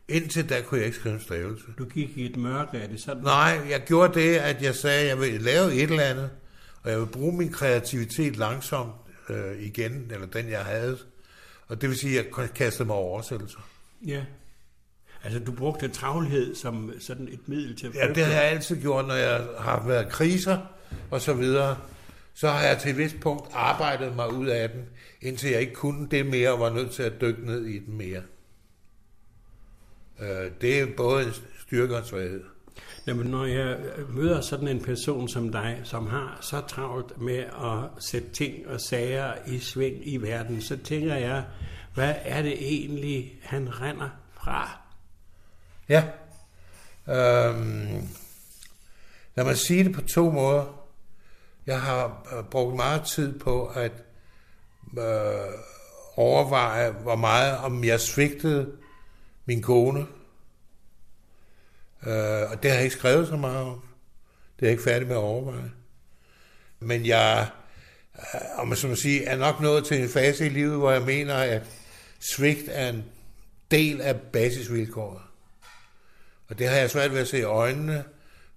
Indtil 0.09 0.49
da 0.49 0.61
kunne 0.61 0.79
jeg 0.79 0.87
ikke 0.87 0.99
skrive 0.99 1.15
en 1.15 1.21
stavelse. 1.21 1.65
du 1.79 1.85
gik 1.85 2.17
i 2.17 2.27
et 2.27 2.37
mørke, 2.37 2.79
er 2.79 2.89
det 2.89 3.01
sådan? 3.01 3.23
Nej, 3.23 3.61
jeg 3.71 3.83
gjorde 3.87 4.21
det, 4.21 4.37
at 4.37 4.63
jeg 4.63 4.75
sagde, 4.75 5.01
at 5.01 5.09
jeg 5.09 5.19
vil 5.21 5.41
lave 5.41 5.75
et 5.75 5.83
eller 5.83 6.03
andet, 6.03 6.31
og 6.83 6.91
jeg 6.91 7.01
vil 7.01 7.07
bruge 7.07 7.37
min 7.39 7.53
kreativitet 7.53 8.37
langsomt 8.37 8.93
øh, 9.29 9.63
igen, 9.63 10.11
eller 10.11 10.27
den 10.27 10.49
jeg 10.51 10.61
havde. 10.65 10.99
Og 11.69 11.81
det 11.81 11.89
vil 11.89 11.99
sige, 11.99 12.19
at 12.19 12.27
jeg 12.39 12.51
kastede 12.55 12.87
mig 12.87 12.97
over 12.97 13.11
oversættelser. 13.11 13.59
Ja. 14.07 14.25
Altså, 15.25 15.39
du 15.39 15.53
brugte 15.53 15.89
travlhed 15.89 16.55
som 16.55 16.93
sådan 17.01 17.29
et 17.29 17.49
middel 17.49 17.77
til 17.77 17.87
at 17.87 17.95
Ja, 17.95 18.09
det 18.15 18.25
har 18.25 18.33
jeg 18.33 18.43
altid 18.51 18.81
gjort, 18.81 19.07
når 19.07 19.15
jeg 19.15 19.47
har 19.59 19.87
været 19.87 20.09
kriser 20.09 20.59
og 21.11 21.21
så 21.21 21.35
videre. 21.35 21.77
Så 22.35 22.49
har 22.49 22.63
jeg 22.63 22.79
til 22.79 22.91
et 22.91 22.99
vist 22.99 23.21
punkt 23.21 23.49
arbejdet 23.53 24.17
mig 24.17 24.33
ud 24.33 24.47
af 24.47 24.71
den, 24.71 24.85
indtil 25.21 25.51
jeg 25.51 25.61
ikke 25.61 25.75
kunne 25.75 26.09
det 26.11 26.27
mere, 26.27 26.53
og 26.53 26.61
var 26.61 26.71
nødt 26.71 26.91
til 26.91 27.03
at 27.03 27.21
dykke 27.21 27.47
ned 27.47 27.67
i 27.67 27.79
den 27.79 27.97
mere. 27.97 28.23
Øh, 30.21 30.51
Det 30.61 30.81
er 30.81 30.87
både 30.97 31.25
en 31.27 31.33
styrke 31.67 31.95
og 31.95 32.01
en 32.01 32.07
svaghed. 32.07 32.45
Jamen, 33.07 33.27
når 33.27 33.45
jeg 33.45 33.79
møder 34.09 34.41
sådan 34.41 34.69
en 34.69 34.83
person 34.83 35.29
som 35.29 35.53
dig, 35.53 35.81
som 35.85 36.07
har 36.07 36.39
så 36.41 36.61
travlt 36.61 37.21
med 37.21 37.39
at 37.39 38.03
sætte 38.05 38.29
ting 38.29 38.67
og 38.67 38.81
sager 38.81 39.33
i 39.47 39.59
sving 39.59 40.09
i 40.09 40.17
verden, 40.17 40.63
så 40.63 40.77
tænker 40.77 41.15
jeg, 41.15 41.45
hvad 41.95 42.15
er 42.23 42.43
det 42.43 42.53
egentlig, 42.53 43.39
han 43.43 43.81
render 43.81 44.09
fra? 44.35 44.79
Ja. 45.89 46.05
Øhm, 47.09 48.09
lad 49.35 49.45
mig 49.45 49.57
sige 49.57 49.85
det 49.85 49.95
på 49.95 50.01
to 50.01 50.31
måder. 50.31 50.89
Jeg 51.67 51.81
har 51.81 52.27
øh, 52.37 52.45
brugt 52.45 52.77
meget 52.77 53.03
tid 53.03 53.39
på 53.39 53.67
at 53.67 53.93
øh, 54.99 55.53
overveje, 56.17 56.91
hvor 56.91 57.17
meget 57.17 57.59
om 57.59 57.85
jeg 57.85 58.01
svigtede 58.01 58.73
min 59.49 59.63
kone. 59.63 60.01
Øh, 62.07 62.51
og 62.51 62.63
det 62.63 62.71
har 62.71 62.77
jeg 62.77 62.85
ikke 62.85 62.97
skrevet 62.97 63.29
så 63.29 63.37
meget 63.37 63.67
om. 63.67 63.81
Det 64.57 64.63
er 64.63 64.67
jeg 64.67 64.71
ikke 64.71 64.83
færdig 64.83 65.09
med 65.09 65.17
at 65.17 65.23
overveje. 65.23 65.71
Men 66.81 67.07
jeg, 67.07 67.51
øh, 68.19 68.41
om 68.61 68.69
man 68.69 68.77
så 68.77 68.89
må 68.89 68.95
sige, 68.95 69.25
er 69.25 69.37
nok 69.37 69.61
nået 69.61 69.85
til 69.85 70.03
en 70.03 70.09
fase 70.09 70.47
i 70.47 70.49
livet, 70.49 70.77
hvor 70.77 70.91
jeg 70.91 71.03
mener, 71.03 71.35
at 71.35 71.63
svigt 72.21 72.69
er 72.69 72.89
en 72.89 73.05
del 73.71 74.01
af 74.01 74.21
basisvilkåret. 74.21 75.23
Og 76.49 76.59
det 76.59 76.69
har 76.69 76.77
jeg 76.77 76.91
svært 76.91 77.13
ved 77.13 77.21
at 77.21 77.29
se 77.29 77.39
i 77.39 77.43
øjnene, 77.43 78.05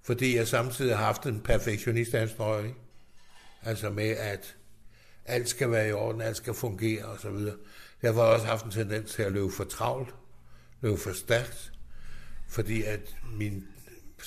fordi 0.04 0.36
jeg 0.38 0.48
samtidig 0.48 0.98
har 0.98 1.06
haft 1.06 1.26
en 1.26 1.42
perfektionistanstrøg. 1.42 2.74
Altså 3.64 3.90
med, 3.90 4.10
at 4.10 4.56
alt 5.26 5.50
skal 5.50 5.72
være 5.72 5.90
i 5.90 5.92
orden, 5.92 6.22
alt 6.22 6.38
skal 6.38 6.54
fungere 6.54 7.06
osv. 7.06 7.38
Derfor 8.02 8.20
har 8.20 8.26
jeg 8.26 8.34
også 8.34 8.46
haft 8.46 8.66
en 8.66 8.72
tendens 8.72 9.12
til 9.12 9.24
at 9.24 9.32
løbe 9.32 9.52
for 9.52 9.64
travlt, 9.64 10.10
blev 10.82 10.98
for 10.98 11.14
stærkt, 11.14 11.72
fordi 12.50 12.84
at 12.84 13.16
min, 13.34 13.68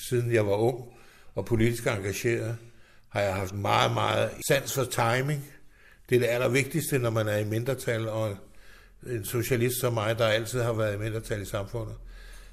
siden 0.09 0.33
jeg 0.33 0.45
var 0.45 0.55
ung 0.55 0.93
og 1.35 1.45
politisk 1.45 1.87
engageret, 1.87 2.57
har 3.09 3.21
jeg 3.21 3.35
haft 3.35 3.53
meget, 3.53 3.93
meget 3.93 4.31
sans 4.47 4.73
for 4.73 4.83
timing. 4.83 5.51
Det 6.09 6.15
er 6.15 6.19
det 6.19 6.27
allervigtigste, 6.27 6.99
når 6.99 7.09
man 7.09 7.27
er 7.27 7.37
i 7.37 7.43
mindretal, 7.43 8.09
og 8.09 8.37
en 9.07 9.25
socialist 9.25 9.79
som 9.79 9.93
mig, 9.93 10.17
der 10.17 10.25
altid 10.27 10.61
har 10.61 10.73
været 10.73 10.95
i 10.95 10.99
mindretal 10.99 11.41
i 11.41 11.45
samfundet. 11.45 11.95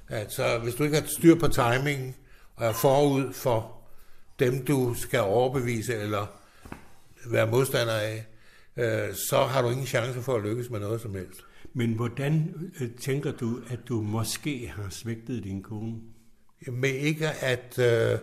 At 0.07 0.33
så 0.33 0.57
hvis 0.57 0.75
du 0.75 0.83
ikke 0.83 0.99
har 0.99 1.07
styr 1.07 1.35
på 1.35 1.47
timingen, 1.47 2.15
og 2.55 2.65
er 2.65 2.73
forud 2.73 3.33
for 3.33 3.81
dem, 4.39 4.65
du 4.65 4.95
skal 4.97 5.19
overbevise 5.19 5.95
eller 5.95 6.25
være 7.25 7.47
modstander 7.47 7.93
af, 7.93 8.25
øh, 8.77 9.15
så 9.29 9.43
har 9.43 9.61
du 9.61 9.69
ingen 9.69 9.87
chance 9.87 10.21
for 10.21 10.35
at 10.35 10.43
lykkes 10.43 10.69
med 10.69 10.79
noget 10.79 11.01
som 11.01 11.15
helst. 11.15 11.39
Men 11.73 11.93
hvordan 11.93 12.53
øh, 12.79 12.91
tænker 12.91 13.31
du, 13.31 13.59
at 13.69 13.79
du 13.89 14.01
måske 14.01 14.73
har 14.75 14.89
svigtet 14.89 15.43
din 15.43 15.63
kone? 15.63 15.95
Med 16.67 16.89
ikke 16.89 17.29
at 17.29 17.79
øh, 17.79 18.19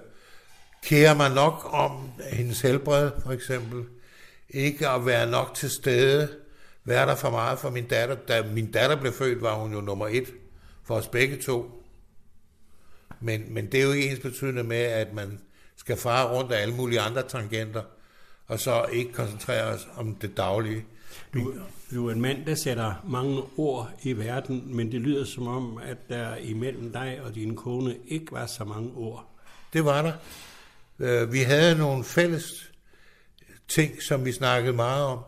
kære 0.83 1.15
mig 1.15 1.35
nok 1.35 1.69
om 1.73 2.11
hendes 2.33 2.61
helbred, 2.61 3.11
for 3.23 3.33
eksempel. 3.33 3.85
Ikke 4.51 4.89
at 4.89 5.07
være 5.07 5.31
nok 5.31 5.55
til 5.55 5.71
stede. 5.71 6.29
Være 6.85 7.07
der 7.07 7.15
for 7.15 7.31
meget 7.31 7.59
for 7.59 7.71
min 7.71 7.87
datter. 7.87 8.15
Da 8.15 8.43
min 8.43 8.73
datter 8.73 9.01
blev 9.01 9.13
født, 9.13 9.43
var 9.43 9.55
hun 9.55 9.73
jo 9.73 9.81
nummer 9.81 10.09
et 10.09 10.33
for 10.85 10.95
os 10.95 11.09
begge 11.09 11.37
to. 11.37 11.85
Men, 13.21 13.55
men 13.55 13.73
det 13.73 13.81
er 13.81 13.85
jo 13.85 13.93
ikke 13.93 14.11
ens 14.11 14.21
betydende 14.21 14.63
med, 14.63 14.77
at 14.77 15.15
man 15.15 15.41
skal 15.77 15.97
fare 15.97 16.37
rundt 16.37 16.53
af 16.53 16.63
alle 16.63 16.75
mulige 16.75 17.01
andre 17.01 17.23
tangenter. 17.29 17.83
og 18.47 18.61
så 18.61 18.85
ikke 18.93 19.13
koncentrere 19.13 19.65
os 19.65 19.89
om 19.97 20.15
det 20.15 20.37
daglige. 20.37 20.85
Du, 21.35 21.55
du 21.95 22.09
er 22.09 22.13
en 22.13 22.21
mand, 22.21 22.47
der 22.47 22.55
sætter 22.55 22.95
mange 23.09 23.43
ord 23.57 23.91
i 24.03 24.13
verden, 24.13 24.77
men 24.77 24.93
det 24.93 25.01
lyder 25.01 25.25
som 25.25 25.47
om, 25.47 25.79
at 25.79 25.97
der 26.09 26.37
imellem 26.37 26.93
dig 26.93 27.21
og 27.25 27.35
din 27.35 27.57
kone 27.57 27.97
ikke 28.09 28.33
var 28.33 28.47
så 28.47 28.65
mange 28.65 28.93
ord. 28.95 29.27
Det 29.73 29.85
var 29.85 30.03
der. 30.03 30.13
Øh, 30.99 31.33
vi 31.33 31.39
havde 31.39 31.79
nogle 31.79 32.05
fælles 32.05 32.73
ting, 33.69 34.03
som 34.03 34.25
vi 34.25 34.33
snakkede 34.33 34.77
meget 34.77 35.05
om. 35.05 35.19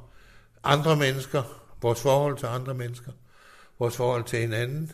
Andre 0.65 0.97
mennesker, 0.97 1.43
vores 1.83 2.01
forhold 2.01 2.39
til 2.39 2.47
andre 2.47 2.75
mennesker, 2.75 3.13
vores 3.79 3.97
forhold 3.97 4.25
til 4.25 4.39
hinanden, 4.39 4.93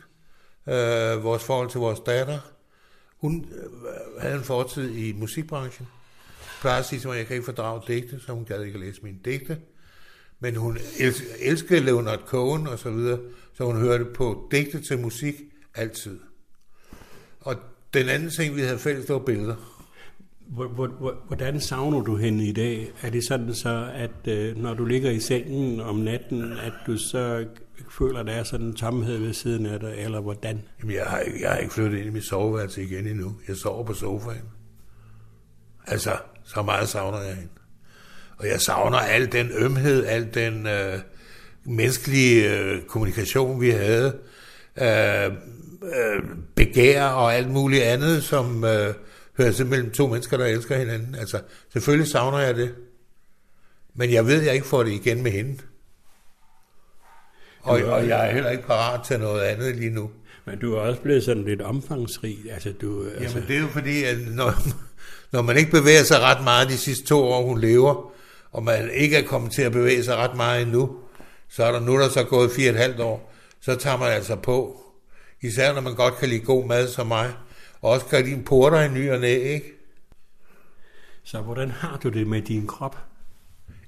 øh, 0.67 1.23
vores 1.23 1.43
forhold 1.43 1.69
til 1.69 1.79
vores 1.79 1.99
datter. 1.99 2.39
Hun 3.17 3.45
øh, 3.51 4.21
havde 4.21 4.35
en 4.35 4.43
fortid 4.43 4.95
i 4.95 5.13
musikbranchen. 5.13 5.87
Jeg 6.39 6.61
plejer 6.61 6.79
at 6.79 6.85
sige, 6.85 7.09
at 7.09 7.17
jeg 7.17 7.27
kan 7.27 7.35
ikke 7.35 7.45
fordrage 7.45 7.81
digte, 7.87 8.19
så 8.19 8.33
hun 8.33 8.45
gad 8.45 8.63
ikke 8.63 8.73
at 8.73 8.85
læse 8.85 9.01
mine 9.01 9.19
digte. 9.25 9.57
Men 10.39 10.55
hun 10.55 10.77
elskede 11.39 11.79
Leonard 11.79 12.19
Cohen 12.19 12.67
og 12.67 12.79
så 12.79 12.91
videre, 12.91 13.19
så 13.53 13.65
hun 13.65 13.75
hørte 13.75 14.05
på 14.05 14.47
digte 14.51 14.81
til 14.81 14.99
musik 14.99 15.35
altid. 15.75 16.19
Og 17.39 17.55
den 17.93 18.09
anden 18.09 18.29
ting, 18.29 18.55
vi 18.55 18.61
havde 18.61 18.79
fælles, 18.79 19.05
det 19.05 19.13
var 19.13 19.19
billeder. 19.19 19.55
Hvordan 21.27 21.61
savner 21.61 22.01
du 22.01 22.15
hende 22.15 22.47
i 22.47 22.51
dag? 22.51 22.91
Er 23.01 23.09
det 23.09 23.23
sådan 23.23 23.53
så, 23.53 23.91
at 23.93 24.27
øh, 24.27 24.57
når 24.57 24.73
du 24.73 24.85
ligger 24.85 25.11
i 25.11 25.19
sengen 25.19 25.79
om 25.79 25.95
natten, 25.95 26.51
at 26.51 26.73
du 26.87 26.97
så 26.97 27.45
føler, 27.99 28.23
der 28.23 28.31
er 28.31 28.43
sådan 28.43 28.65
en 28.65 28.75
tomhed 28.75 29.17
ved 29.17 29.33
siden 29.33 29.65
af 29.65 29.79
dig, 29.79 29.95
eller 29.97 30.19
hvordan? 30.19 30.61
Jamen, 30.81 30.95
jeg 30.95 31.05
har, 31.05 31.23
jeg 31.41 31.49
har 31.49 31.57
ikke 31.57 31.73
flyttet 31.73 31.97
ind 31.97 32.07
i 32.07 32.09
mit 32.09 32.23
soveværelse 32.23 32.83
igen 32.83 33.07
endnu. 33.07 33.35
Jeg 33.47 33.55
sover 33.55 33.83
på 33.83 33.93
sofaen. 33.93 34.43
Altså, 35.87 36.11
så 36.43 36.61
meget 36.61 36.89
savner 36.89 37.21
jeg 37.21 37.35
hende. 37.35 37.49
Og 38.39 38.47
jeg 38.47 38.61
savner 38.61 38.97
al 38.97 39.31
den 39.31 39.51
ømhed, 39.55 40.05
al 40.05 40.33
den 40.33 40.67
øh, 40.67 40.99
menneskelige 41.63 42.59
øh, 42.59 42.81
kommunikation, 42.81 43.61
vi 43.61 43.69
havde. 43.69 44.17
Øh, 44.81 45.25
øh, 45.83 46.23
begær 46.55 47.05
og 47.05 47.35
alt 47.35 47.49
muligt 47.49 47.83
andet, 47.83 48.23
som 48.23 48.63
øh, 48.63 48.93
hører 49.37 49.51
til 49.51 49.65
mellem 49.65 49.91
to 49.91 50.07
mennesker, 50.07 50.37
der 50.37 50.45
elsker 50.45 50.77
hinanden. 50.77 51.15
Altså, 51.15 51.41
selvfølgelig 51.73 52.11
savner 52.11 52.39
jeg 52.39 52.55
det. 52.55 52.75
Men 53.95 54.13
jeg 54.13 54.25
ved, 54.25 54.39
at 54.39 54.45
jeg 54.45 54.53
ikke 54.53 54.67
får 54.67 54.83
det 54.83 54.91
igen 54.91 55.23
med 55.23 55.31
hende. 55.31 55.57
Og, 57.61 57.81
og 57.81 58.07
jeg 58.07 58.27
er 58.27 58.33
heller 58.33 58.49
ikke 58.49 58.67
parat 58.67 59.05
til 59.05 59.19
noget 59.19 59.41
andet 59.41 59.75
lige 59.75 59.89
nu. 59.89 60.11
Men 60.45 60.59
du 60.59 60.73
er 60.73 60.79
også 60.79 61.01
blevet 61.01 61.23
sådan 61.23 61.43
lidt 61.43 61.61
omfangsrig. 61.61 62.37
Altså, 62.51 62.71
du, 62.81 63.05
altså... 63.17 63.37
Jamen, 63.37 63.47
det 63.47 63.55
er 63.55 63.61
jo 63.61 63.67
fordi, 63.67 64.03
at 64.03 64.17
når, 64.27 64.53
når 65.33 65.41
man 65.41 65.57
ikke 65.57 65.71
bevæger 65.71 66.03
sig 66.03 66.19
ret 66.19 66.43
meget 66.43 66.69
de 66.69 66.77
sidste 66.77 67.05
to 67.05 67.23
år, 67.23 67.43
hun 67.43 67.61
lever, 67.61 68.13
og 68.51 68.63
man 68.63 68.91
ikke 68.91 69.17
er 69.17 69.27
kommet 69.27 69.51
til 69.51 69.61
at 69.61 69.71
bevæge 69.71 70.03
sig 70.03 70.15
ret 70.15 70.35
meget 70.35 70.61
endnu, 70.61 70.97
så 71.49 71.63
er 71.63 71.71
der 71.71 71.79
nu, 71.79 71.99
der 71.99 72.09
så 72.09 72.23
gået 72.23 72.51
fire 72.51 72.69
og 72.69 72.75
et 72.75 72.81
halvt 72.81 72.99
år, 72.99 73.33
så 73.61 73.75
tager 73.75 73.97
man 73.97 74.11
altså 74.11 74.35
på. 74.35 74.81
Især 75.41 75.73
når 75.73 75.81
man 75.81 75.95
godt 75.95 76.17
kan 76.17 76.29
lide 76.29 76.39
god 76.39 76.65
mad 76.65 76.87
som 76.87 77.07
mig, 77.07 77.33
og 77.81 77.91
også 77.91 78.05
kan 78.05 78.25
lide 78.25 78.43
porter 78.43 78.81
i 78.81 78.89
ny 78.89 79.11
og 79.11 79.19
næ, 79.19 79.35
ikke? 79.35 79.73
Så 81.23 81.41
hvordan 81.41 81.71
har 81.71 81.99
du 82.03 82.09
det 82.09 82.27
med 82.27 82.41
din 82.41 82.67
krop? 82.67 82.97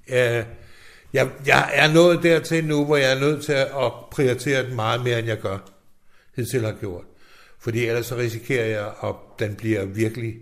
Ja, 0.09 0.45
jeg, 1.13 1.29
jeg 1.45 1.71
er 1.73 1.93
nået 1.93 2.23
dertil 2.23 2.65
nu, 2.65 2.85
hvor 2.85 2.97
jeg 2.97 3.11
er 3.11 3.19
nødt 3.19 3.45
til 3.45 3.53
at 3.53 3.91
prioritere 4.11 4.65
den 4.65 4.75
meget 4.75 5.03
mere, 5.03 5.19
end 5.19 5.27
jeg 5.27 5.39
gør, 5.39 5.57
hidtil 6.35 6.65
har 6.65 6.75
gjort. 6.79 7.03
Fordi 7.59 7.85
ellers 7.85 8.05
så 8.05 8.15
risikerer 8.15 8.65
jeg, 8.65 8.93
at 9.03 9.15
den 9.39 9.55
bliver 9.55 9.85
virkelig 9.85 10.35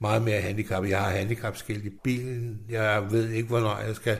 meget 0.00 0.22
mere 0.22 0.40
handicappet. 0.40 0.90
Jeg 0.90 0.98
har 0.98 1.10
handicapskilt 1.10 1.84
i 1.84 1.90
bilen. 2.04 2.60
Jeg 2.68 3.06
ved 3.10 3.30
ikke, 3.30 3.48
hvornår 3.48 3.78
jeg 3.86 3.96
skal... 3.96 4.18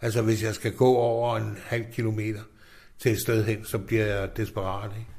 Altså, 0.00 0.22
hvis 0.22 0.42
jeg 0.42 0.54
skal 0.54 0.72
gå 0.72 0.94
over 0.94 1.36
en 1.36 1.58
halv 1.64 1.84
kilometer 1.92 2.40
til 2.98 3.12
et 3.12 3.20
sted 3.20 3.44
hen, 3.44 3.64
så 3.64 3.78
bliver 3.78 4.06
jeg 4.06 4.36
desperat, 4.36 4.90
ikke? 4.98 5.10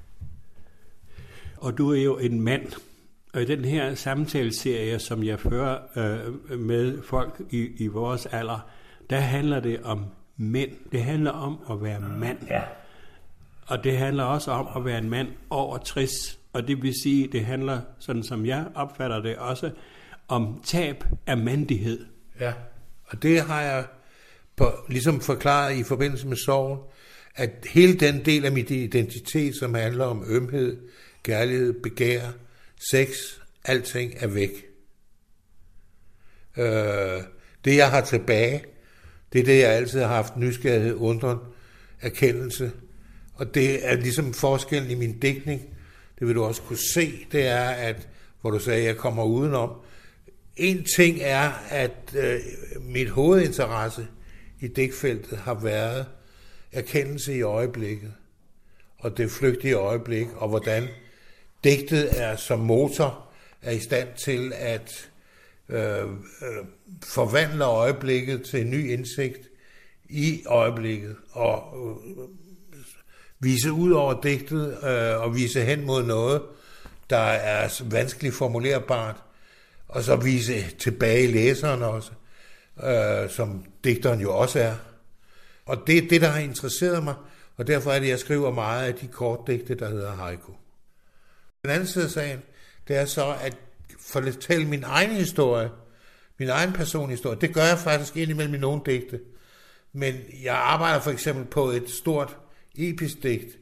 Og 1.58 1.78
du 1.78 1.93
er 1.93 2.04
jo 2.04 2.17
en 2.17 2.41
mand, 2.41 2.71
og 3.34 3.41
i 3.41 3.45
den 3.45 3.65
her 3.65 3.95
samtaleserie, 3.95 5.00
som 5.00 5.24
jeg 5.24 5.39
fører 5.39 5.80
øh, 5.95 6.60
med 6.60 7.02
folk 7.04 7.41
i, 7.50 7.67
i 7.78 7.88
vores 7.88 8.26
alder, 8.26 8.69
der 9.10 9.17
handler 9.17 9.60
det 9.60 9.82
om 9.84 10.06
mænd. 10.38 10.71
Det 10.91 11.04
handler 11.04 11.32
om 11.32 11.60
at 11.71 11.84
være 11.84 12.00
mand. 12.00 12.38
Ja. 12.50 12.62
Og 13.67 13.84
det 13.84 13.97
handler 13.97 14.24
også 14.24 14.52
om 14.52 14.67
at 14.76 14.86
være 14.86 14.97
en 14.97 15.10
mand 15.10 15.28
over 15.50 15.78
60. 15.78 16.39
Og 16.54 16.67
det 16.67 16.82
vil 16.82 16.93
sige, 17.04 17.28
det 17.28 17.45
handler, 17.45 17.82
sådan 18.00 18.24
som 18.24 18.45
jeg 18.45 18.65
opfatter 18.76 19.21
det 19.21 19.38
også, 19.38 19.71
om 20.32 20.62
tab 20.65 21.04
af 21.28 21.38
mandighed. 21.38 22.06
Ja, 22.39 22.54
og 23.06 23.24
det 23.24 23.41
har 23.41 23.62
jeg 23.62 23.86
på, 24.56 24.72
ligesom 24.89 25.22
forklaret 25.22 25.78
i 25.78 25.84
forbindelse 25.84 26.28
med 26.28 26.38
sorgen, 26.38 26.80
at 27.36 27.50
hele 27.70 28.00
den 28.00 28.26
del 28.26 28.46
af 28.46 28.52
mit 28.52 28.70
identitet, 28.70 29.56
som 29.56 29.74
handler 29.74 30.06
om 30.06 30.24
ømhed, 30.28 30.78
kærlighed, 31.24 31.74
begær, 31.84 32.22
sex, 32.91 33.10
alting 33.65 34.13
er 34.17 34.28
væk. 34.28 34.65
Øh, 36.58 37.24
det 37.65 37.78
jeg 37.78 37.89
har 37.89 38.02
tilbage, 38.02 38.63
det 39.34 39.41
er 39.41 39.46
det, 39.46 39.60
jeg 39.60 39.70
altid 39.70 40.00
har 40.00 40.08
haft 40.08 40.38
nysgerrighed, 40.38 40.96
undren, 40.96 41.38
erkendelse. 42.02 42.72
Og 43.34 43.56
det 43.56 43.89
er 43.89 43.96
ligesom 43.96 44.34
forskellen 44.34 44.91
i 44.91 44.96
min 44.96 45.20
dækning, 45.20 45.62
det 46.20 46.28
vil 46.28 46.36
du 46.36 46.44
også 46.44 46.62
kunne 46.62 46.91
se, 46.94 47.26
det 47.32 47.48
er, 47.48 47.70
at 47.70 48.08
hvor 48.41 48.52
du 48.52 48.60
sagde, 48.60 48.80
at 48.80 48.88
jeg 48.88 48.98
kommer 48.98 49.24
udenom, 49.24 49.70
en 50.62 50.86
ting 50.95 51.19
er, 51.21 51.52
at 51.69 52.15
øh, 52.17 52.39
mit 52.82 53.10
hovedinteresse 53.10 54.08
i 54.60 54.67
dækfeltet 54.67 55.38
har 55.38 55.54
været 55.54 56.06
erkendelse 56.71 57.36
i 57.36 57.41
øjeblikket, 57.41 58.13
og 59.00 59.17
det 59.17 59.32
flygtige 59.32 59.74
øjeblik, 59.74 60.28
og 60.36 60.50
hvordan 60.50 60.88
digtet 61.63 62.21
er 62.21 62.36
som 62.36 62.60
motor 62.60 63.28
er 63.62 63.71
i 63.71 63.80
stand 63.80 64.08
til 64.26 64.54
at 64.56 65.10
øh, 65.69 66.04
øh, 66.04 66.65
forvandle 67.04 67.65
øjeblikket 67.65 68.43
til 68.43 68.62
en 68.62 68.69
ny 68.69 68.91
indsigt 68.91 69.50
i 70.10 70.43
øjeblikket, 70.45 71.15
og 71.32 71.78
øh, 71.78 72.28
vise 73.39 73.71
ud 73.71 73.91
over 73.91 74.21
digtet 74.21 74.78
øh, 74.84 75.21
og 75.21 75.36
vise 75.36 75.62
hen 75.62 75.86
mod 75.86 76.04
noget, 76.04 76.41
der 77.10 77.17
er 77.17 77.84
vanskeligt 77.89 78.36
formulerbart, 78.36 79.15
og 79.91 80.04
så 80.04 80.15
vise 80.15 80.69
tilbage 80.80 81.27
læseren 81.27 81.84
også, 81.84 82.12
øh, 82.84 83.30
som 83.30 83.65
digteren 83.84 84.21
jo 84.21 84.38
også 84.38 84.60
er. 84.60 84.75
Og 85.65 85.84
det 85.88 85.97
er 85.97 86.08
det, 86.08 86.21
der 86.21 86.27
har 86.27 86.39
interesseret 86.39 87.04
mig, 87.04 87.15
og 87.58 87.67
derfor 87.67 87.91
er 87.91 87.99
det, 87.99 88.08
jeg 88.08 88.19
skriver 88.19 88.51
meget 88.51 88.88
af 88.88 88.95
de 88.95 89.08
kortdigte, 89.08 89.75
der 89.75 89.89
hedder 89.89 90.12
haiku. 90.12 90.51
Den 91.63 91.71
anden 91.71 91.88
side 91.88 92.04
af 92.04 92.10
sagen, 92.10 92.41
det 92.88 92.95
er 92.97 93.06
så 93.06 93.36
at 93.41 93.58
fortælle 93.99 94.67
min 94.67 94.84
egen 94.84 95.12
historie, 95.12 95.69
min 96.38 96.49
egen 96.49 96.73
personhistorie. 96.73 97.38
Det 97.41 97.54
gør 97.54 97.63
jeg 97.63 97.77
faktisk 97.77 98.17
indimellem 98.17 98.56
i 98.56 98.58
nogle 98.58 98.82
digte. 98.86 99.19
Men 99.93 100.15
jeg 100.43 100.56
arbejder 100.56 100.99
for 100.99 101.12
eksempel 101.12 101.45
på 101.45 101.69
et 101.69 101.89
stort 101.89 102.38
episk 102.75 103.23
digt, 103.23 103.58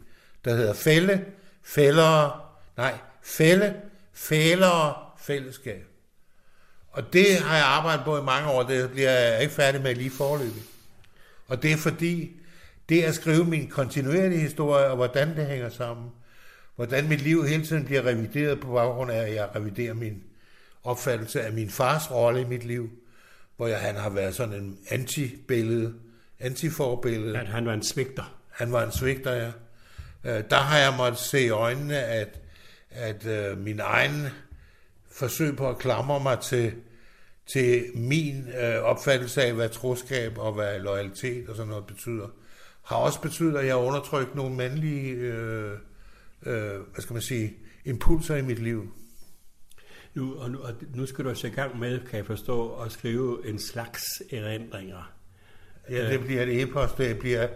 der 0.46 0.56
hedder 0.56 0.74
Fælde, 0.74 1.26
Fællere, 1.64 2.40
nej, 2.78 2.98
Fælde, 3.24 3.76
Fælere, 4.14 4.94
Fællesskab. 5.18 5.90
Og 7.00 7.14
det 7.14 7.38
har 7.38 7.56
jeg 7.56 7.66
arbejdet 7.66 8.06
på 8.06 8.18
i 8.18 8.24
mange 8.24 8.50
år, 8.50 8.64
det 8.64 8.92
bliver 8.92 9.12
jeg 9.12 9.42
ikke 9.42 9.54
færdig 9.54 9.82
med 9.82 9.96
lige 9.96 10.12
forløbig. 10.12 10.64
Og 11.48 11.64
det 11.64 11.72
er 11.72 11.78
fordi, 11.78 12.32
det 12.90 13.04
at 13.04 13.16
skrive 13.16 13.46
min 13.46 13.70
kontinuerlige 13.70 14.40
historie, 14.40 14.86
og 14.86 14.96
hvordan 14.96 15.38
det 15.38 15.46
hænger 15.46 15.70
sammen, 15.70 16.10
hvordan 16.76 17.08
mit 17.08 17.22
liv 17.22 17.48
hele 17.48 17.66
tiden 17.66 17.86
bliver 17.86 18.06
revideret 18.06 18.60
på 18.60 18.74
baggrund 18.74 19.12
af, 19.12 19.18
at 19.18 19.36
jeg 19.36 19.56
reviderer 19.56 19.94
min 19.94 20.24
opfattelse 20.84 21.42
af 21.42 21.54
min 21.54 21.70
fars 21.70 22.12
rolle 22.12 22.42
i 22.42 22.46
mit 22.46 22.64
liv, 22.64 22.90
hvor 23.58 23.68
jeg, 23.68 23.80
han 23.80 23.96
har 23.96 24.10
været 24.10 24.36
sådan 24.36 24.54
en 24.54 24.78
anti-billede, 24.90 25.94
anti-forbillede. 26.40 27.40
At 27.40 27.48
han 27.48 27.66
var 27.66 27.74
en 27.74 27.84
svigter. 27.84 28.40
Han 28.50 28.72
var 28.72 28.84
en 28.84 28.92
svigter, 28.92 29.34
ja. 29.34 29.52
Øh, 30.24 30.44
der 30.50 30.58
har 30.58 30.78
jeg 30.78 30.94
måttet 30.98 31.20
se 31.20 31.42
i 31.42 31.50
øjnene, 31.50 32.00
at, 32.00 32.40
at 32.92 33.26
øh, 33.26 33.58
min 33.58 33.80
egen 33.80 34.28
forsøg 35.12 35.56
på 35.56 35.70
at 35.70 35.78
klamre 35.78 36.20
mig 36.20 36.40
til, 36.40 36.74
til 37.54 37.86
min 37.96 38.48
øh, 38.62 38.84
opfattelse 38.84 39.44
af, 39.44 39.54
hvad 39.54 39.70
troskab 39.70 40.38
og 40.38 40.54
hvad 40.54 40.80
loyalitet 40.80 41.50
og 41.50 41.56
sådan 41.56 41.70
noget 41.70 41.86
betyder, 41.86 42.28
har 42.84 42.96
også 42.96 43.22
betydet, 43.22 43.58
at 43.58 43.66
jeg 43.66 43.74
har 43.74 43.82
undertrykt 43.82 44.36
nogle 44.36 44.56
mandlige, 44.56 45.12
øh, 45.12 45.72
øh, 46.46 46.80
hvad 46.94 47.02
skal 47.02 47.14
man 47.14 47.22
sige, 47.22 47.54
impulser 47.86 48.36
i 48.36 48.42
mit 48.42 48.60
liv. 48.60 48.94
Nu, 50.14 50.36
og 50.36 50.52
nu, 50.52 50.60
og 50.60 50.74
nu 50.96 51.06
skal 51.06 51.26
du 51.26 51.30
også 51.30 51.48
i 51.48 51.50
gang 51.50 51.80
med, 51.80 52.00
kan 52.00 52.18
jeg 52.18 52.26
forstå, 52.26 52.74
at 52.74 52.92
skrive 52.92 53.50
en 53.50 53.60
slags 53.60 54.04
erindringer. 54.32 55.14
Ja, 55.90 56.12
det 56.12 56.20
bliver 56.20 56.42
et 56.42 56.62
e-post, 56.62 56.98
det 56.98 57.20
bliver, 57.20 57.48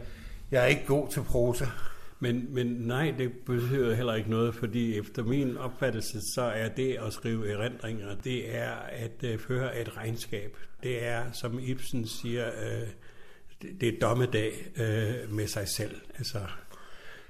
jeg 0.51 0.63
er 0.63 0.67
ikke 0.67 0.85
god 0.87 1.09
til 1.11 1.21
prosa. 1.21 1.65
Men, 2.23 2.47
men 2.49 2.67
nej, 2.67 3.13
det 3.17 3.31
betyder 3.45 3.95
heller 3.95 4.13
ikke 4.13 4.29
noget, 4.29 4.55
fordi 4.55 4.99
efter 4.99 5.23
min 5.23 5.57
opfattelse, 5.57 6.19
så 6.35 6.41
er 6.41 6.69
det 6.69 6.97
at 7.07 7.13
skrive 7.13 7.51
erindringer, 7.51 8.15
det 8.23 8.55
er 8.55 8.71
at 8.89 9.33
uh, 9.33 9.39
føre 9.39 9.81
et 9.81 9.97
regnskab. 9.97 10.57
Det 10.83 11.05
er, 11.05 11.31
som 11.31 11.59
Ibsen 11.59 12.07
siger, 12.07 12.47
uh, 12.47 12.87
det, 13.61 13.81
det 13.81 13.89
er 13.89 13.99
dommedag 14.01 14.53
uh, 14.75 15.35
med 15.35 15.47
sig 15.47 15.67
selv. 15.67 15.95
Altså, 16.17 16.39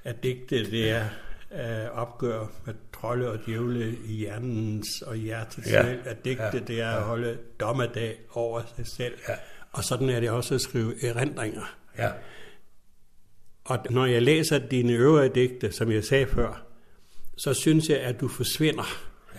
at 0.03 0.23
digte, 0.23 0.71
det 0.71 0.89
er 0.89 1.06
at 1.49 1.91
opgøre 1.91 2.47
med 2.65 2.73
trolde 2.93 3.32
og 3.32 3.39
djævle 3.45 3.97
i 4.06 4.13
hjernens 4.13 5.01
og 5.01 5.15
hjertets 5.15 5.71
ja. 5.71 5.84
selv. 5.84 6.01
At 6.06 6.25
digte, 6.25 6.43
ja. 6.43 6.60
det 6.60 6.82
er 6.82 6.89
at 6.89 7.03
holde 7.03 7.38
dommedag 7.60 8.17
over 8.34 8.62
sig 8.75 8.88
selv. 8.88 9.13
Ja. 9.29 9.34
Og 9.71 9.84
sådan 9.84 10.10
er 10.10 10.19
det 10.19 10.29
også 10.29 10.56
at 10.56 10.62
skrive 10.62 11.06
erindringer. 11.06 11.75
Ja. 11.97 12.10
Og 13.65 13.80
når 13.89 14.06
jeg 14.06 14.21
læser 14.21 14.58
dine 14.58 14.93
øvrige 14.93 15.32
digte, 15.36 15.71
som 15.71 15.91
jeg 15.91 16.04
sagde 16.04 16.28
før, 16.28 16.65
så 17.38 17.54
synes 17.54 17.89
jeg, 17.89 17.99
at 17.99 18.21
du 18.21 18.28
forsvinder. 18.28 18.84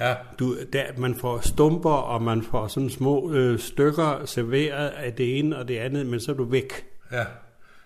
Ja. 0.01 0.15
Du, 0.39 0.57
der, 0.73 0.85
man 0.99 1.15
får 1.15 1.41
stumper, 1.41 1.91
og 1.91 2.23
man 2.23 2.43
får 2.43 2.69
sådan 2.69 2.91
små 2.91 3.33
øh, 3.33 3.59
stykker 3.59 4.27
serveret 4.27 4.89
af 4.89 5.13
det 5.13 5.39
ene 5.39 5.59
og 5.59 5.69
det 5.69 5.79
andet, 5.79 6.07
men 6.07 6.21
så 6.21 6.33
er 6.33 6.37
du 6.37 6.45
væk. 6.45 6.73
Ja. 7.13 7.25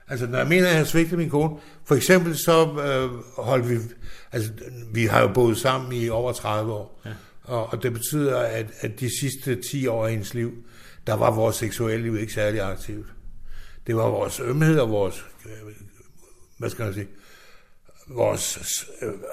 Altså, 0.08 0.26
når 0.26 0.38
jeg 0.38 0.48
mener, 0.48 0.68
at 0.68 0.76
jeg 0.76 0.86
svigtet 0.86 1.18
min 1.18 1.30
kone, 1.30 1.56
for 1.84 1.94
eksempel 1.94 2.36
så 2.36 2.62
øh, 2.62 3.44
holdt 3.44 3.68
vi, 3.68 3.74
altså, 4.32 4.50
vi 4.94 5.04
har 5.04 5.20
jo 5.20 5.28
boet 5.28 5.58
sammen 5.58 5.92
i 5.92 6.08
over 6.08 6.32
30 6.32 6.72
år, 6.72 7.00
ja. 7.04 7.10
og, 7.44 7.72
og 7.72 7.82
det 7.82 7.92
betyder, 7.92 8.38
at, 8.38 8.66
at 8.80 9.00
de 9.00 9.20
sidste 9.20 9.62
10 9.70 9.86
år 9.86 10.04
af 10.04 10.10
hendes 10.10 10.34
liv, 10.34 10.52
der 11.06 11.14
var 11.14 11.30
vores 11.30 11.56
seksuelle 11.56 12.02
liv 12.02 12.18
ikke 12.18 12.32
særlig 12.32 12.60
aktivt. 12.60 13.06
Det 13.86 13.96
var 13.96 14.08
vores 14.08 14.40
ømhed 14.40 14.78
og 14.78 14.90
vores 14.90 15.24
øh, 15.46 15.72
hvad 16.58 16.70
skal 16.70 16.84
man 16.84 16.94
sige, 16.94 17.08
vores 18.08 18.86